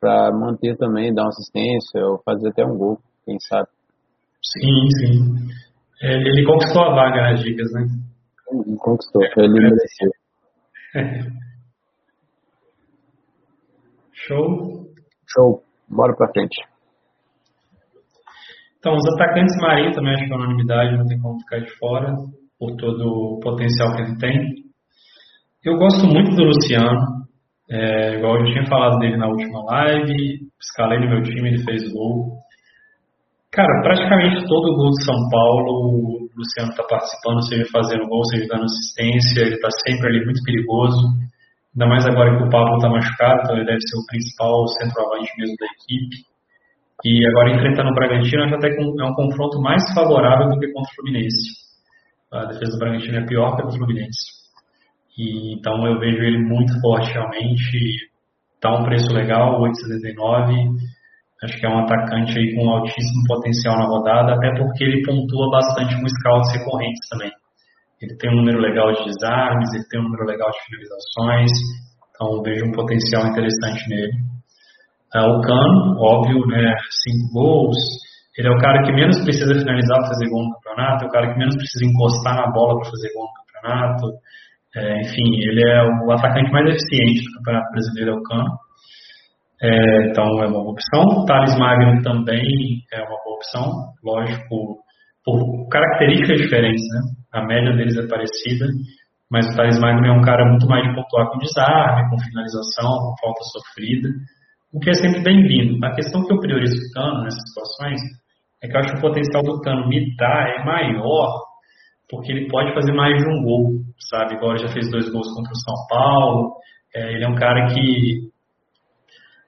[0.00, 3.66] para manter também, dar uma assistência ou fazer até um gol, quem sabe.
[4.44, 5.48] Sim, sim.
[6.02, 7.88] É, ele conquistou a vaga nas dicas, né?
[8.52, 10.10] Ele conquistou, ele mereceu.
[14.12, 14.86] Show?
[15.26, 15.62] Show.
[15.88, 16.62] Bora pra frente.
[18.86, 22.14] Então, os atacantes Marinho também acho que é unanimidade, não tem como ficar de fora,
[22.56, 24.38] por todo o potencial que ele tem.
[25.64, 27.26] Eu gosto muito do Luciano,
[27.68, 31.82] é, igual eu tinha falado dele na última live, escalei no meu time, ele fez
[31.92, 32.38] gol.
[33.50, 38.46] Cara, praticamente todo gol de São Paulo, o Luciano está participando, seja fazendo gol, seja
[38.46, 41.08] dando assistência, ele está sempre ali muito perigoso.
[41.74, 45.32] Ainda mais agora que o Pablo está machucado, então ele deve ser o principal centroavante
[45.38, 46.35] mesmo da equipe.
[47.04, 50.90] E agora enfrentando o Bragantino, já até é um confronto mais favorável do que contra
[50.90, 51.66] o Fluminense.
[52.32, 54.36] A defesa do Bragantino é pior que a do Fluminense.
[55.18, 58.10] E, então eu vejo ele muito forte realmente.
[58.54, 60.76] Está um preço legal, 8,79.
[61.44, 65.50] Acho que é um atacante aí com altíssimo potencial na rodada, até porque ele pontua
[65.50, 67.30] bastante com scouts recorrentes também.
[68.00, 71.50] Ele tem um número legal de desarmes, ele tem um número legal de finalizações,
[72.10, 74.12] então vejo um potencial interessante nele.
[75.14, 77.76] Uh, o Cano, óbvio, né, cinco gols,
[78.36, 81.10] ele é o cara que menos precisa finalizar para fazer gol no campeonato, é o
[81.10, 84.06] cara que menos precisa encostar na bola para fazer gol no campeonato.
[84.76, 88.58] É, enfim, ele é o atacante mais eficiente do Campeonato Brasileiro, é o Cano.
[89.62, 91.24] É, então é uma boa opção.
[91.24, 93.72] Thales Magno também é uma boa opção,
[94.04, 94.76] lógico,
[95.24, 97.00] por características diferentes, né?
[97.32, 98.66] A média deles é parecida,
[99.30, 102.98] mas o Thales Magno é um cara muito mais de pontuar com desarme, com finalização,
[102.98, 104.10] com falta sofrida,
[104.72, 105.84] o que é sempre bem-vindo.
[105.84, 108.00] A questão que eu priorizo o Cano nessas situações
[108.62, 111.46] é que eu acho que o potencial do Cano dá é maior
[112.08, 114.34] porque ele pode fazer mais de um gol, sabe?
[114.34, 116.52] Ele já fez dois gols contra o São Paulo.
[116.94, 118.30] É, ele é um cara que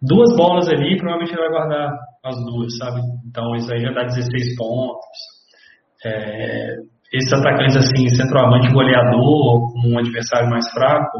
[0.02, 1.92] duas bolas ali, provavelmente ele vai guardar
[2.24, 3.00] as duas, sabe?
[3.28, 5.18] Então isso aí já dá 16 pontos.
[6.04, 6.76] É,
[7.12, 11.18] esses atacantes assim, centroavante goleador, um adversário mais fraco,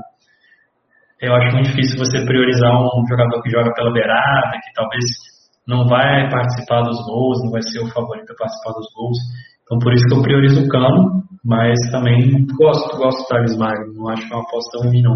[1.21, 5.05] eu acho muito difícil você priorizar um jogador que joga pela beirada, que talvez
[5.67, 9.19] não vai participar dos gols, não vai ser o favorito a participar dos gols.
[9.63, 13.95] Então por isso que eu priorizo o Cano, mas também gosto, gosto do Thales Magno,
[13.95, 15.15] não acho que é uma aposta ruim não.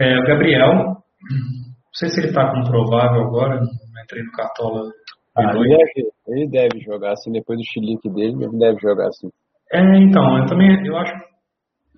[0.00, 4.90] É, o Gabriel, não sei se ele está comprovável agora, não entrei no Cartola.
[5.36, 9.30] Ah, ele, deve, ele deve jogar assim, depois do chilique dele, ele deve jogar assim.
[9.72, 11.14] É, então, eu também eu acho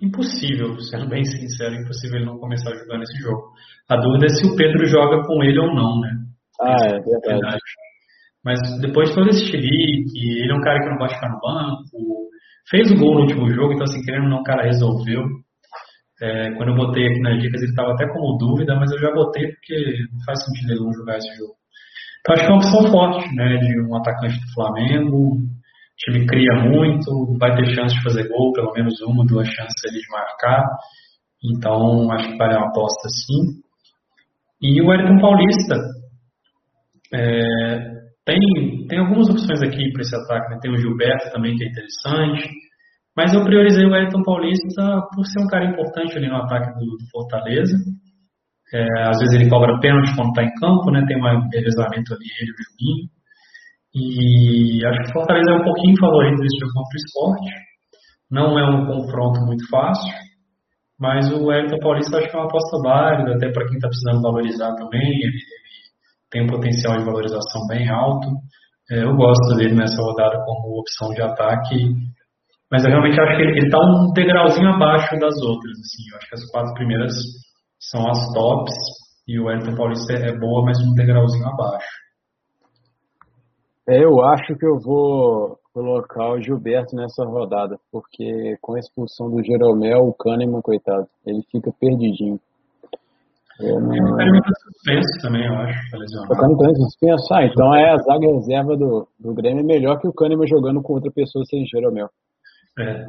[0.01, 3.53] impossível, sendo bem sincero, impossível ele não começar a jogar nesse jogo.
[3.89, 6.11] A dúvida é se o Pedro joga com ele ou não, né?
[6.61, 7.27] Ah, é verdade.
[7.27, 7.61] verdade.
[8.45, 11.41] Mas depois de todo esse chilique, ele é um cara que não pode ficar no
[11.41, 12.29] banco,
[12.69, 15.23] fez o gol no último jogo, então assim, querendo ou não, o cara resolveu.
[16.23, 19.11] É, quando eu botei aqui nas dicas, ele estava até como dúvida, mas eu já
[19.13, 21.55] botei porque não faz sentido ele não jogar esse jogo.
[22.21, 25.37] Então acho que é uma opção forte, né, de um atacante do Flamengo.
[25.95, 29.81] O time cria muito, vai ter chance de fazer gol, pelo menos uma, duas chances
[29.89, 30.67] ali de marcar.
[31.43, 33.63] Então acho que vale uma aposta sim.
[34.61, 35.77] E o Wellington Paulista.
[37.13, 40.51] É, tem, tem algumas opções aqui para esse ataque.
[40.51, 40.59] Né?
[40.61, 42.51] Tem o Gilberto também, que é interessante.
[43.17, 46.97] Mas eu priorizei o Elton Paulista por ser um cara importante ali no ataque do,
[46.97, 47.77] do Fortaleza.
[48.73, 51.05] É, às vezes ele cobra pênalti quando está em campo, né?
[51.07, 53.09] Tem um revezamento ali, ele e o Juninho.
[53.95, 57.51] E acho que o Fortaleza é um pouquinho favorito desse jogo contra o esporte.
[58.31, 60.13] Não é um confronto muito fácil.
[60.99, 64.23] Mas o Elton Paulista acho que é uma aposta válida, até para quem está precisando
[64.23, 65.03] valorizar também.
[65.03, 65.39] Ele,
[66.31, 68.29] tem um potencial de valorização bem alto.
[68.91, 71.95] É, eu gosto dele nessa rodada como opção de ataque
[72.75, 75.79] mas eu realmente acho que ele está um degrauzinho abaixo das outras.
[75.79, 76.11] Assim.
[76.11, 77.13] Eu acho que as quatro primeiras
[77.79, 78.75] são as tops
[79.29, 82.04] e o Elton Paulista é boa, mas um degrauzinho abaixo.
[83.89, 89.31] É, eu acho que eu vou colocar o Gilberto nessa rodada, porque com a expulsão
[89.31, 92.41] do Jeromel, o Kahneman, coitado, ele fica perdidinho.
[93.61, 93.91] Eu não...
[93.91, 95.79] O Kahneman tá suspenso também, eu acho.
[96.31, 97.35] O Kahneman tá suspenso?
[97.35, 100.81] Ah, então é a zaga reserva do, do Grêmio é melhor que o Kahneman jogando
[100.83, 102.09] com outra pessoa sem Jeromel.
[102.79, 103.05] É.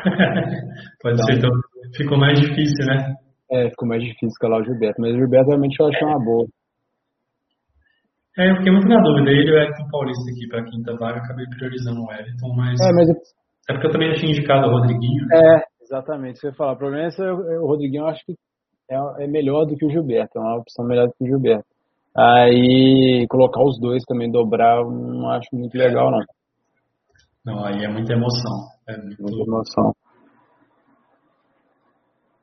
[1.02, 1.50] Pode então, ser, então
[1.96, 3.14] ficou mais difícil, né?
[3.52, 6.46] É, ficou mais difícil calar o Gilberto, mas o Gilberto realmente eu acho uma boa.
[8.40, 10.96] É, eu fiquei muito na dúvida, ele e o Elton Paulista aqui para a quinta
[10.96, 12.80] vaga, acabei priorizando o Elton, mas.
[12.80, 13.14] É, mas eu...
[13.68, 15.26] é porque eu também tinha indicado o Rodriguinho.
[15.30, 16.72] É, exatamente, você falar.
[16.72, 18.34] O problema é que o Rodriguinho eu acho que
[18.90, 21.66] é, é melhor do que o Gilberto, é uma opção melhor do que o Gilberto.
[22.16, 26.24] Aí colocar os dois também, dobrar, não acho muito legal, não.
[27.44, 28.68] Não, aí é muita emoção.
[28.88, 29.22] É muito...
[29.22, 29.94] Muita emoção.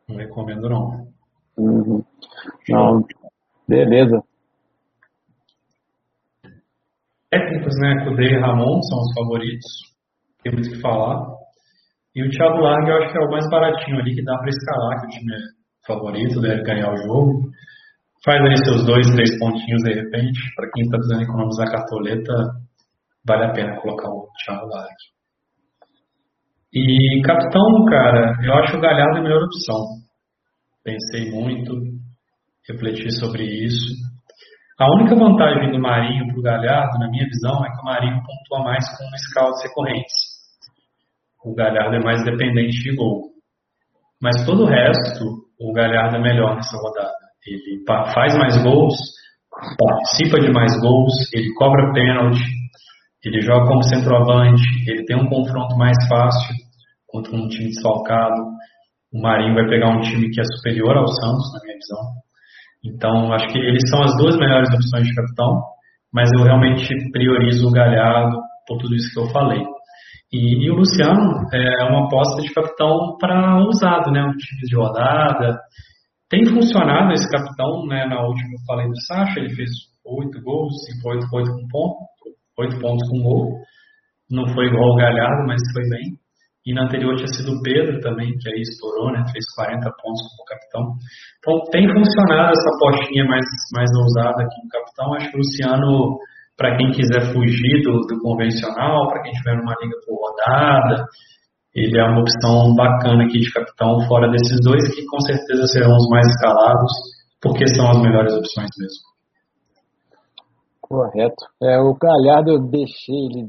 [0.07, 1.07] Não recomendo, não.
[1.57, 2.03] Uhum.
[2.69, 3.03] Não,
[3.67, 4.23] beleza.
[7.29, 8.05] Técnicos, né?
[8.05, 9.71] Kudê e Ramon são os favoritos.
[10.43, 11.25] Tem muito que falar.
[12.15, 14.49] E o Thiago Largue eu acho que é o mais baratinho ali, que dá para
[14.49, 15.39] escalar, que o time é
[15.85, 17.49] favorito, deve ganhar o jogo.
[18.23, 20.39] Faz aí seus dois, três pontinhos de repente.
[20.55, 22.33] Para quem está precisando economizar cartoleta,
[23.25, 25.17] vale a pena colocar o Thiago Largue.
[26.73, 29.83] E capitão, cara, eu acho o Galhardo a melhor opção.
[30.83, 31.73] Pensei muito,
[32.67, 33.93] refleti sobre isso.
[34.79, 38.21] A única vantagem do Marinho para o Galhardo, na minha visão, é que o Marinho
[38.21, 40.13] pontua mais com scouts recorrentes.
[41.43, 43.31] O Galhardo é mais dependente de gol.
[44.21, 45.23] Mas todo o resto,
[45.59, 47.11] o Galhardo é melhor nessa rodada.
[47.47, 48.93] Ele faz mais gols,
[49.79, 52.43] participa de mais gols, ele cobra pênalti,
[53.25, 56.55] ele joga como centroavante, ele tem um confronto mais fácil
[57.07, 58.43] contra um time desfalcado.
[59.11, 62.26] O Marinho vai pegar um time que é superior ao Santos, na minha visão.
[62.83, 65.61] Então, acho que eles são as duas melhores opções de capitão,
[66.13, 69.63] mas eu realmente priorizo o Galhardo por tudo isso que eu falei.
[70.31, 74.21] E, e o Luciano é uma aposta de capitão para usado, né?
[74.23, 75.57] Um time de rodada.
[76.29, 78.05] Tem funcionado esse capitão, né?
[78.05, 79.69] Na última eu falei do Sacha, ele fez
[80.05, 81.97] oito gols, cinco, oito, oito com ponto,
[82.59, 83.59] oito pontos com gol.
[84.29, 86.17] Não foi igual o Galhardo, mas foi bem.
[86.67, 89.23] E na anterior tinha sido o Pedro também, que aí estourou, né?
[89.31, 90.83] Fez 40 pontos como capitão.
[91.39, 95.13] Então tem funcionado essa apostinha mais, mais ousada aqui no capitão.
[95.15, 96.19] Acho que o Luciano,
[96.57, 101.07] para quem quiser fugir do, do convencional, para quem tiver numa liga por rodada,
[101.73, 105.95] ele é uma opção bacana aqui de capitão, fora desses dois, que com certeza serão
[105.95, 106.91] os mais escalados,
[107.41, 109.07] porque são as melhores opções mesmo.
[110.81, 111.45] Correto.
[111.63, 113.47] É, o Galhardo eu deixei ele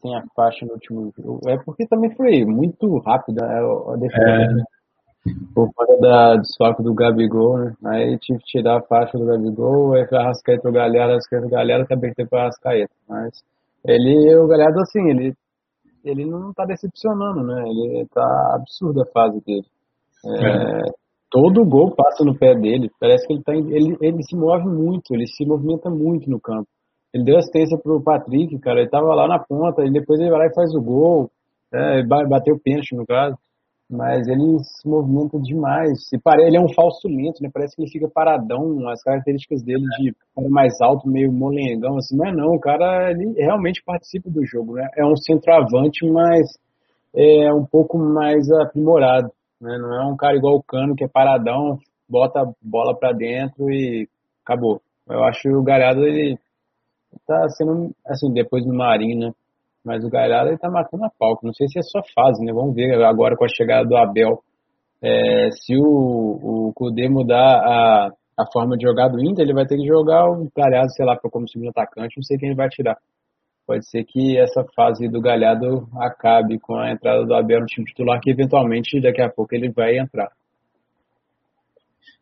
[0.00, 1.40] sem a faixa no último jogo.
[1.48, 4.60] É porque também foi muito rápida né, a defesa.
[4.60, 4.80] É.
[5.54, 7.74] Por conta da desfoque do Gabigol, né?
[7.84, 11.46] Aí tive que tirar a faixa do Gabigol, aí foi a Rascaeta o Galera, Rascaeta
[11.46, 12.94] o Galera, também foi para a Rascaeta.
[13.06, 13.42] Mas
[13.86, 15.34] ele, o Galhardo, assim, ele,
[16.04, 17.62] ele não tá decepcionando, né?
[17.66, 19.66] Ele tá absurda a fase dele.
[20.24, 20.92] É, é.
[21.30, 22.90] Todo gol passa no pé dele.
[22.98, 26.66] Parece que ele, tá, ele, ele se move muito, ele se movimenta muito no campo.
[27.12, 28.80] Ele deu assistência pro Patrick, cara.
[28.80, 31.30] Ele tava lá na ponta, e depois ele vai lá e faz o gol.
[31.72, 33.36] É, bateu o pênalti, no caso.
[33.88, 36.12] Mas ele se movimenta demais.
[36.12, 36.46] E pare...
[36.46, 37.50] Ele é um falso lento, né?
[37.52, 38.88] Parece que ele fica paradão.
[38.88, 42.16] As características dele de cara mais alto, meio molengão, assim.
[42.16, 44.88] Mas não, o cara ele realmente participa do jogo, né?
[44.96, 46.56] É um centroavante, mas
[47.14, 49.32] é um pouco mais aprimorado.
[49.60, 49.76] Né?
[49.78, 51.76] Não é um cara igual o Cano, que é paradão,
[52.08, 54.08] bota a bola para dentro e
[54.44, 54.80] acabou.
[55.08, 56.38] Eu acho que o Galhardo, ele
[57.26, 59.32] tá sendo, assim, depois do Marinho, né?
[59.84, 61.38] Mas o Galhardo ele tá matando a pau.
[61.42, 62.52] Não sei se é só fase, né?
[62.52, 64.42] Vamos ver agora com a chegada do Abel.
[65.02, 69.66] É, se o, o Kudê mudar a, a forma de jogar do Inter, ele vai
[69.66, 72.68] ter que jogar o Galhardo, sei lá, como segundo atacante, não sei quem ele vai
[72.68, 72.96] tirar.
[73.66, 77.86] Pode ser que essa fase do Galhardo acabe com a entrada do Abel no time
[77.86, 80.28] titular, que eventualmente daqui a pouco ele vai entrar.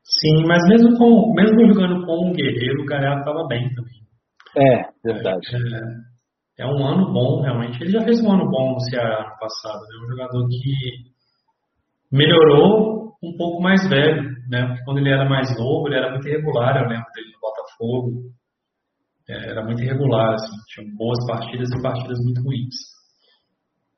[0.04, 3.97] Sim, mas mesmo, com, mesmo jogando com o Guerreiro, o Galhardo estava bem também.
[4.58, 5.46] É, verdade.
[6.58, 7.80] É, é, um ano bom, realmente.
[7.80, 9.84] Ele já fez um ano bom no Ceará no passado.
[9.84, 10.04] É né?
[10.04, 10.74] um jogador que
[12.10, 14.66] melhorou um pouco mais velho, né?
[14.66, 16.76] Porque quando ele era mais novo, ele era muito irregular.
[16.76, 18.38] Eu lembro dele no Botafogo.
[19.28, 20.56] É, era muito irregular, assim.
[20.74, 22.74] Tinha boas partidas e partidas muito ruins.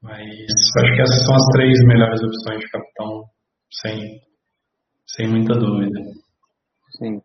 [0.02, 3.24] Mas acho que essas são as três melhores opções de capitão,
[3.70, 4.20] sem,
[5.06, 6.00] sem muita dúvida.
[6.98, 7.20] Sim.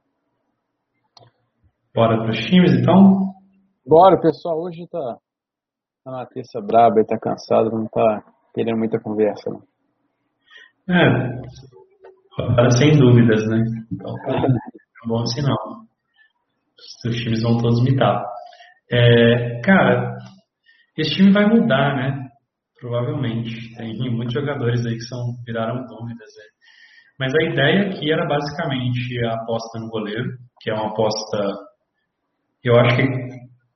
[1.94, 3.25] Bora para os times, então?
[3.88, 4.60] Bora, pessoal.
[4.62, 5.18] Hoje tá,
[6.04, 8.24] tá na terça braba e tá cansado, não tá
[8.54, 9.50] querendo muita conversa.
[9.50, 10.96] Não.
[10.96, 11.42] É,
[12.40, 13.64] agora sem dúvidas, né?
[13.92, 15.58] Então tá, é um bom sinal.
[17.06, 18.26] Os times vão todos mitar.
[18.92, 20.18] É, cara,
[20.98, 22.30] esse time vai mudar, né?
[22.80, 23.76] Provavelmente.
[23.78, 26.30] Tem muitos jogadores aí que são, viraram dúvidas.
[26.38, 26.44] Né?
[27.20, 31.66] Mas a ideia aqui era basicamente a aposta no goleiro, que é uma aposta
[32.66, 33.04] eu acho que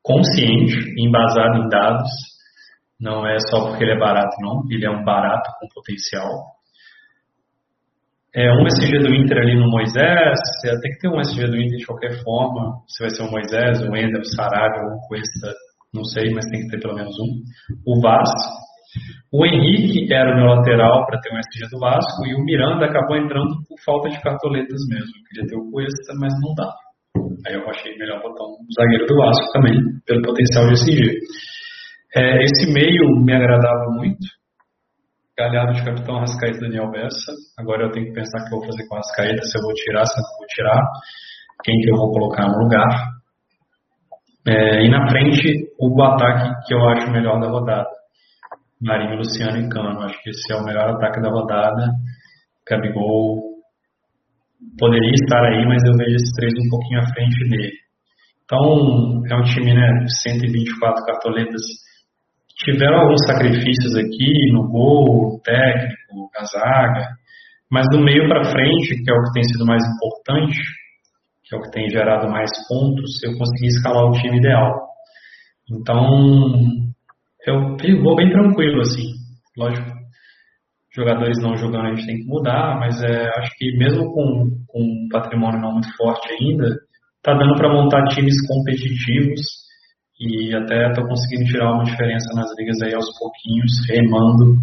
[0.04, 2.10] consciente, embasado em dados,
[3.00, 4.64] não é só porque ele é barato, não.
[4.70, 6.28] Ele é um barato com potencial.
[8.36, 11.58] É um SG do Inter ali no Moisés, você tem que ter um SG do
[11.58, 12.84] Inter de qualquer forma.
[12.88, 15.52] Se vai ser o Moisés, o Ender, o Sarabia, o Cuesta,
[15.93, 17.41] não sei, mas tem que ter pelo menos um.
[17.88, 18.70] O Vasco.
[19.32, 22.86] O Henrique era o meu lateral para ter um SG do Vasco e o Miranda
[22.86, 25.10] acabou entrando por falta de cartoletas mesmo.
[25.10, 26.72] Eu queria ter o Cuesta, mas não dá.
[27.48, 31.20] Aí eu achei melhor botar um zagueiro do Vasco também, pelo potencial de SG.
[32.16, 34.26] É, esse meio me agradava muito.
[35.38, 37.32] Galhardo de capitão, Rascaeta Daniel Bessa.
[37.58, 39.62] Agora eu tenho que pensar o que eu vou fazer com a Rascaeta, se eu
[39.62, 40.82] vou tirar, se eu não vou tirar,
[41.64, 43.20] quem que eu vou colocar no lugar.
[44.48, 47.88] É, e na frente, o ataque que eu acho melhor da rodada.
[48.82, 50.02] Marinho, Luciano e Cano.
[50.02, 51.92] Acho que esse é o melhor ataque da rodada.
[52.68, 53.49] Gabigol
[54.78, 57.74] poderia estar aí, mas eu vejo esses três um pouquinho à frente dele.
[58.43, 61.62] Então, é um time, né, 124 cartoletas
[62.57, 67.07] tiveram alguns sacrifícios aqui no gol, técnico, na zaga,
[67.72, 70.60] mas do meio para frente, que é o que tem sido mais importante,
[71.43, 74.88] que é o que tem gerado mais pontos, eu consegui escalar o time ideal.
[75.72, 76.05] Então,
[77.45, 79.14] eu vou bem tranquilo, assim.
[79.55, 79.99] Lógico,
[80.94, 84.82] jogadores não jogando a gente tem que mudar, mas é, acho que mesmo com, com
[84.82, 86.76] um patrimônio não muito forte ainda,
[87.22, 89.42] tá dando para montar times competitivos
[90.20, 94.58] e até estou conseguindo tirar uma diferença nas ligas aí aos pouquinhos, remando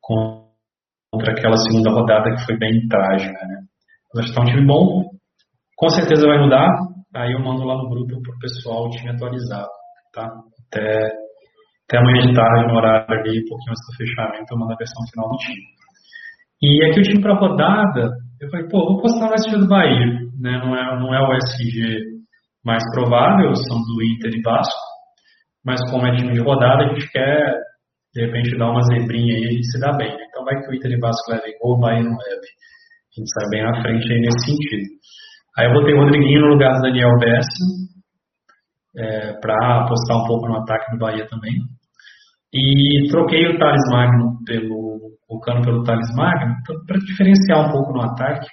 [0.00, 3.62] contra aquela segunda rodada que foi bem trágica, né?
[4.14, 5.10] Mas está um time bom,
[5.76, 6.68] com certeza vai mudar,
[7.14, 9.70] aí eu mando lá no grupo pro pessoal o time atualizado,
[10.12, 10.28] tá?
[10.68, 11.23] Até,
[11.88, 14.76] até amanhã de tarde, no horário ali, um pouquinho antes do fechamento, eu mando a
[14.76, 15.64] versão final do time.
[16.62, 18.10] E aqui o time para rodada,
[18.40, 20.06] eu falei, pô, vou postar no SG do Bahia,
[20.40, 20.58] né?
[20.64, 22.14] Não é, não é o SG
[22.64, 24.80] mais provável são do Inter e Vasco,
[25.64, 27.54] mas como é time de rodada, a gente quer,
[28.14, 30.08] de repente, dar uma zebrinha aí e se dar bem.
[30.08, 30.24] Né?
[30.28, 32.48] Então vai que o Inter e Vasco levem gol, o Bahia não leve.
[32.48, 34.88] A gente sai bem na frente aí nesse sentido.
[35.58, 37.93] Aí eu botei o Rodriguinho no lugar do Daniel Bessa,
[38.96, 41.54] é, para apostar um pouco no ataque do Bahia também.
[42.52, 46.54] E troquei o Thales Magno pelo, o Cano pelo Thales Magno,
[46.86, 48.46] para diferenciar um pouco no ataque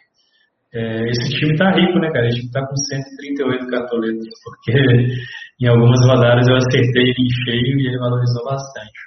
[0.74, 2.28] é, esse time tá rico, né, cara?
[2.28, 4.72] Esse time tá com 138 cartoletas, porque
[5.60, 9.00] em algumas rodadas eu acertei ele em cheio e ele valorizou bastante.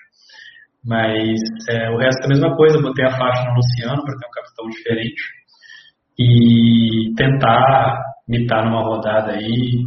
[0.85, 4.26] Mas é, o resto é a mesma coisa, botei a faixa no Luciano para ter
[4.26, 5.22] um capitão diferente
[6.18, 9.85] e tentar mitar numa rodada aí,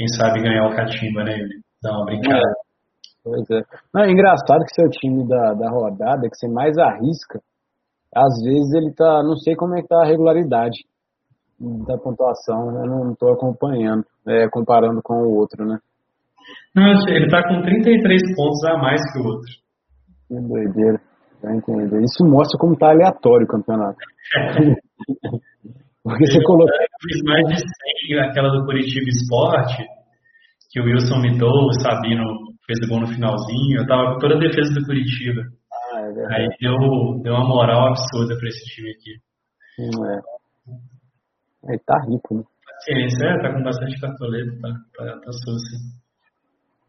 [0.00, 1.60] quem sabe ganhar o catimba, né, Yuri?
[1.82, 2.38] Dar uma brincada.
[2.38, 2.52] É,
[3.22, 3.60] pois é.
[3.92, 7.38] Não, é engraçado que seu time da, da rodada, que você mais arrisca,
[8.16, 10.78] às vezes ele tá, não sei como é que tá a regularidade
[11.86, 15.78] da pontuação, eu não estou acompanhando, é, comparando com o outro, né?
[16.74, 19.52] Não, ele está com 33 pontos a mais que o outro.
[20.26, 20.98] Que doideira,
[21.42, 22.00] tá entendendo?
[22.00, 23.98] Isso mostra como está aleatório o campeonato.
[26.02, 26.66] Porque você colocou.
[26.66, 27.56] Eu fiz mais de
[28.08, 29.84] 100, aquela do Curitiba Esporte,
[30.70, 32.24] que o Wilson mitou, o Sabino
[32.66, 33.80] fez o gol no finalzinho.
[33.80, 35.42] Eu tava com toda a defesa do Curitiba.
[35.92, 36.76] Ah, é Aí deu,
[37.22, 39.12] deu uma moral absurda para esse time aqui.
[39.76, 40.40] Sim, é.
[41.68, 42.42] Ele tá rico, né?
[42.64, 45.78] Paciência, é, tá com bastante cartoleta, tá, tá, tá sucio.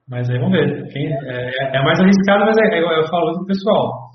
[0.07, 0.87] Mas aí vamos ver.
[0.91, 4.09] Quem, é, é, mais arriscado, mas é, eu, eu falo pro pessoal.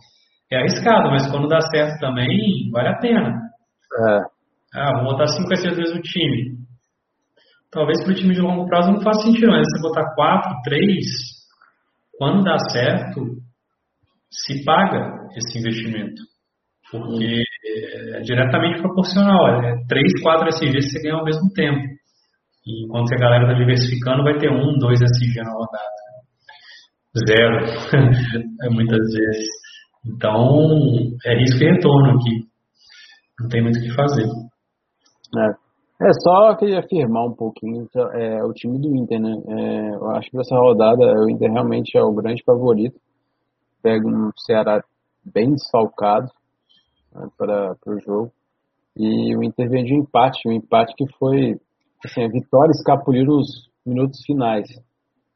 [0.51, 3.29] É arriscado, mas quando dá certo também, vale a pena.
[3.29, 4.36] É.
[4.75, 6.57] Ah, vou botar 5 a 6 vezes no time.
[7.71, 11.05] Talvez para o time de longo prazo não faça sentido, mas você botar 4, 3,
[12.19, 13.21] quando dá certo,
[14.31, 16.23] se paga esse investimento.
[16.91, 17.43] Porque
[18.15, 19.63] é diretamente proporcional.
[19.63, 21.83] É 3, 4 SGs você ganha ao mesmo tempo.
[22.67, 26.07] E enquanto a galera está diversificando, vai ter um, dois SG na rodada.
[27.27, 27.65] Zero.
[28.63, 29.49] é muitas vezes.
[30.05, 30.79] Então,
[31.25, 32.47] é risco e retorno aqui.
[33.41, 34.27] Não tem muito o que fazer.
[35.35, 35.67] É.
[35.99, 39.35] É só queria afirmar um pouquinho é, o time do Inter, né?
[39.49, 43.01] É, eu acho que essa rodada o Inter realmente é o grande favorito.
[43.83, 44.85] Pega um Ceará
[45.25, 46.31] bem desfalcado,
[47.15, 48.31] né, para o jogo.
[48.95, 51.59] E o Inter veio de empate, um empate que foi
[52.05, 54.69] assim, a vitória escapulir os minutos finais.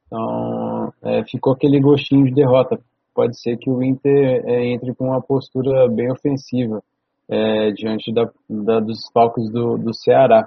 [0.07, 2.78] Então, é, ficou aquele gostinho de derrota.
[3.14, 6.82] Pode ser que o Inter é, entre com uma postura bem ofensiva
[7.31, 10.47] é, diante da, da, dos falcos do, do Ceará.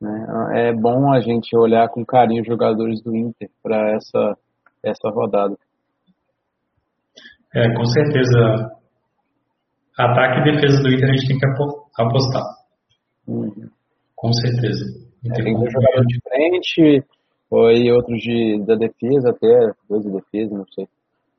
[0.00, 0.68] Né?
[0.68, 4.36] É bom a gente olhar com carinho os jogadores do Inter para essa,
[4.84, 5.56] essa rodada.
[7.54, 8.70] É, com certeza
[9.98, 11.46] ataque e defesa do Inter a gente tem que
[11.98, 12.44] apostar.
[13.26, 13.70] Uhum.
[14.16, 14.84] Com certeza.
[15.24, 17.04] Não tem, um jogador de frente,
[17.50, 17.62] ou
[17.94, 20.88] outros de, da defesa até, dois de defesa, não sei.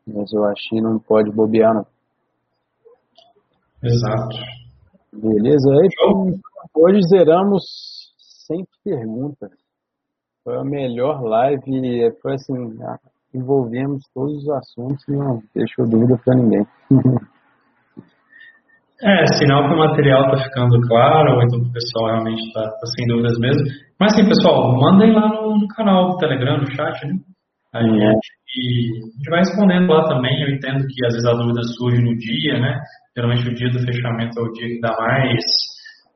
[0.06, 1.86] Mas eu acho que não pode bobear, não.
[3.84, 4.61] Exato.
[5.14, 6.40] Beleza, então,
[6.76, 7.64] hoje zeramos
[8.48, 9.52] 100 perguntas.
[10.44, 11.62] Foi a melhor live,
[12.22, 12.54] foi assim,
[13.34, 16.66] envolvemos todos os assuntos e não deixou dúvida para ninguém.
[19.04, 22.86] É, sinal que o material está ficando claro, ou então o pessoal realmente está tá
[22.96, 23.64] sem dúvidas mesmo.
[24.00, 27.16] Mas sim, pessoal, mandem lá no, no, canal do Telegram, no chat, né?
[27.74, 30.42] A gente, a gente vai respondendo lá também.
[30.42, 32.80] Eu entendo que às vezes a dúvida surge no dia, né?
[33.16, 35.44] Geralmente o dia do fechamento é o dia que dá mais,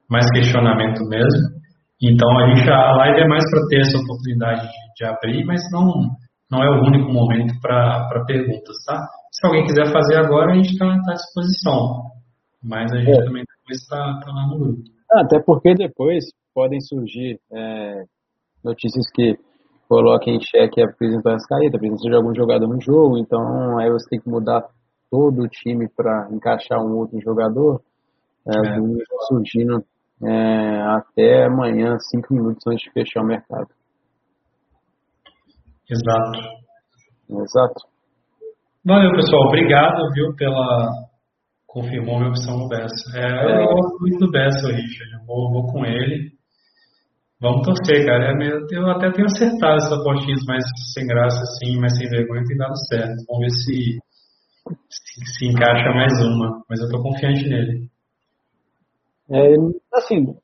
[0.10, 1.56] mais questionamento mesmo.
[2.02, 5.62] Então a gente a live é mais para ter essa oportunidade de, de, abrir, mas
[5.72, 6.12] não
[6.52, 9.08] não é o único momento para perguntas, tá?
[9.32, 12.12] Se alguém quiser fazer agora, a gente está tá à disposição.
[12.64, 13.26] Mas a gente é.
[13.26, 14.82] também depois está tá lá no grupo.
[15.12, 18.04] Ah, até porque depois podem surgir é,
[18.64, 19.38] notícias que
[19.88, 23.78] coloquem em xeque a presença do Ascaeta, a presença de algum jogador no jogo, então
[23.80, 24.64] aí você tem que mudar
[25.10, 27.82] todo o time para encaixar um outro jogador.
[28.48, 28.78] É, é.
[29.28, 29.84] surgindo
[30.24, 33.68] é, até amanhã, cinco minutos antes de fechar o mercado.
[35.90, 36.40] Exato.
[37.30, 37.96] Exato.
[38.86, 39.48] Valeu, pessoal.
[39.48, 40.92] Obrigado, viu, pela.
[41.66, 43.18] Confirmou minha opção no Bessa.
[43.18, 45.12] É, eu gosto muito do Bessa, Richard.
[45.20, 46.32] Eu vou, vou com ele.
[47.42, 48.32] Vamos torcer, cara.
[48.32, 50.64] É eu até tenho acertado essas apostinhas mais
[50.94, 53.16] sem graça, assim, mas sem vergonha, tem dado certo.
[53.28, 54.00] Vamos ver se,
[54.90, 56.64] se, se encaixa mais uma.
[56.70, 57.90] Mas eu tô confiante nele.
[59.30, 59.56] É,
[59.94, 60.38] assim,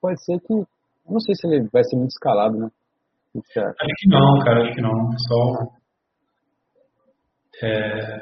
[0.00, 0.54] pode ser que.
[1.08, 2.70] Não sei se ele vai ser muito escalado, né?
[3.34, 5.10] Acho que não, cara, acho que não.
[5.18, 5.82] Só.
[7.62, 8.18] É,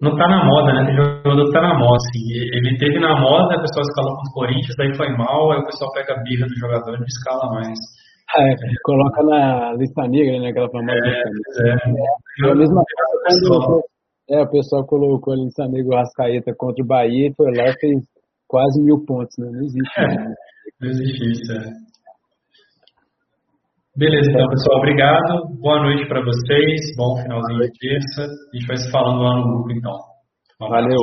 [0.00, 0.86] não tá na moda, né?
[0.86, 2.20] Tem jogador que tá na moda, assim.
[2.52, 5.64] Ele teve na moda, a pessoa escalou com o Corinthians, daí foi mal, aí o
[5.64, 7.78] pessoal pega a birra do jogador e não escala mais.
[8.36, 10.50] É, coloca na lista negra, né?
[10.50, 11.80] Aquela famosa é, lista negra.
[12.44, 12.50] É, é.
[12.50, 13.82] a mesma coisa quando
[14.28, 17.68] é, o pessoal colocou a lista negra o Rascaeta contra o Bahia e foi lá
[17.68, 18.04] e fez
[18.48, 19.48] quase mil pontos, né?
[19.50, 20.00] Não existe.
[20.00, 20.34] É, né?
[20.80, 21.72] Não existe isso, é.
[23.96, 25.56] Beleza, então, pessoal, obrigado.
[25.58, 26.94] Boa noite para vocês.
[26.98, 28.24] Bom finalzinho de terça.
[28.24, 29.96] A gente vai se falando lá no grupo, então.
[30.60, 30.98] Valeu.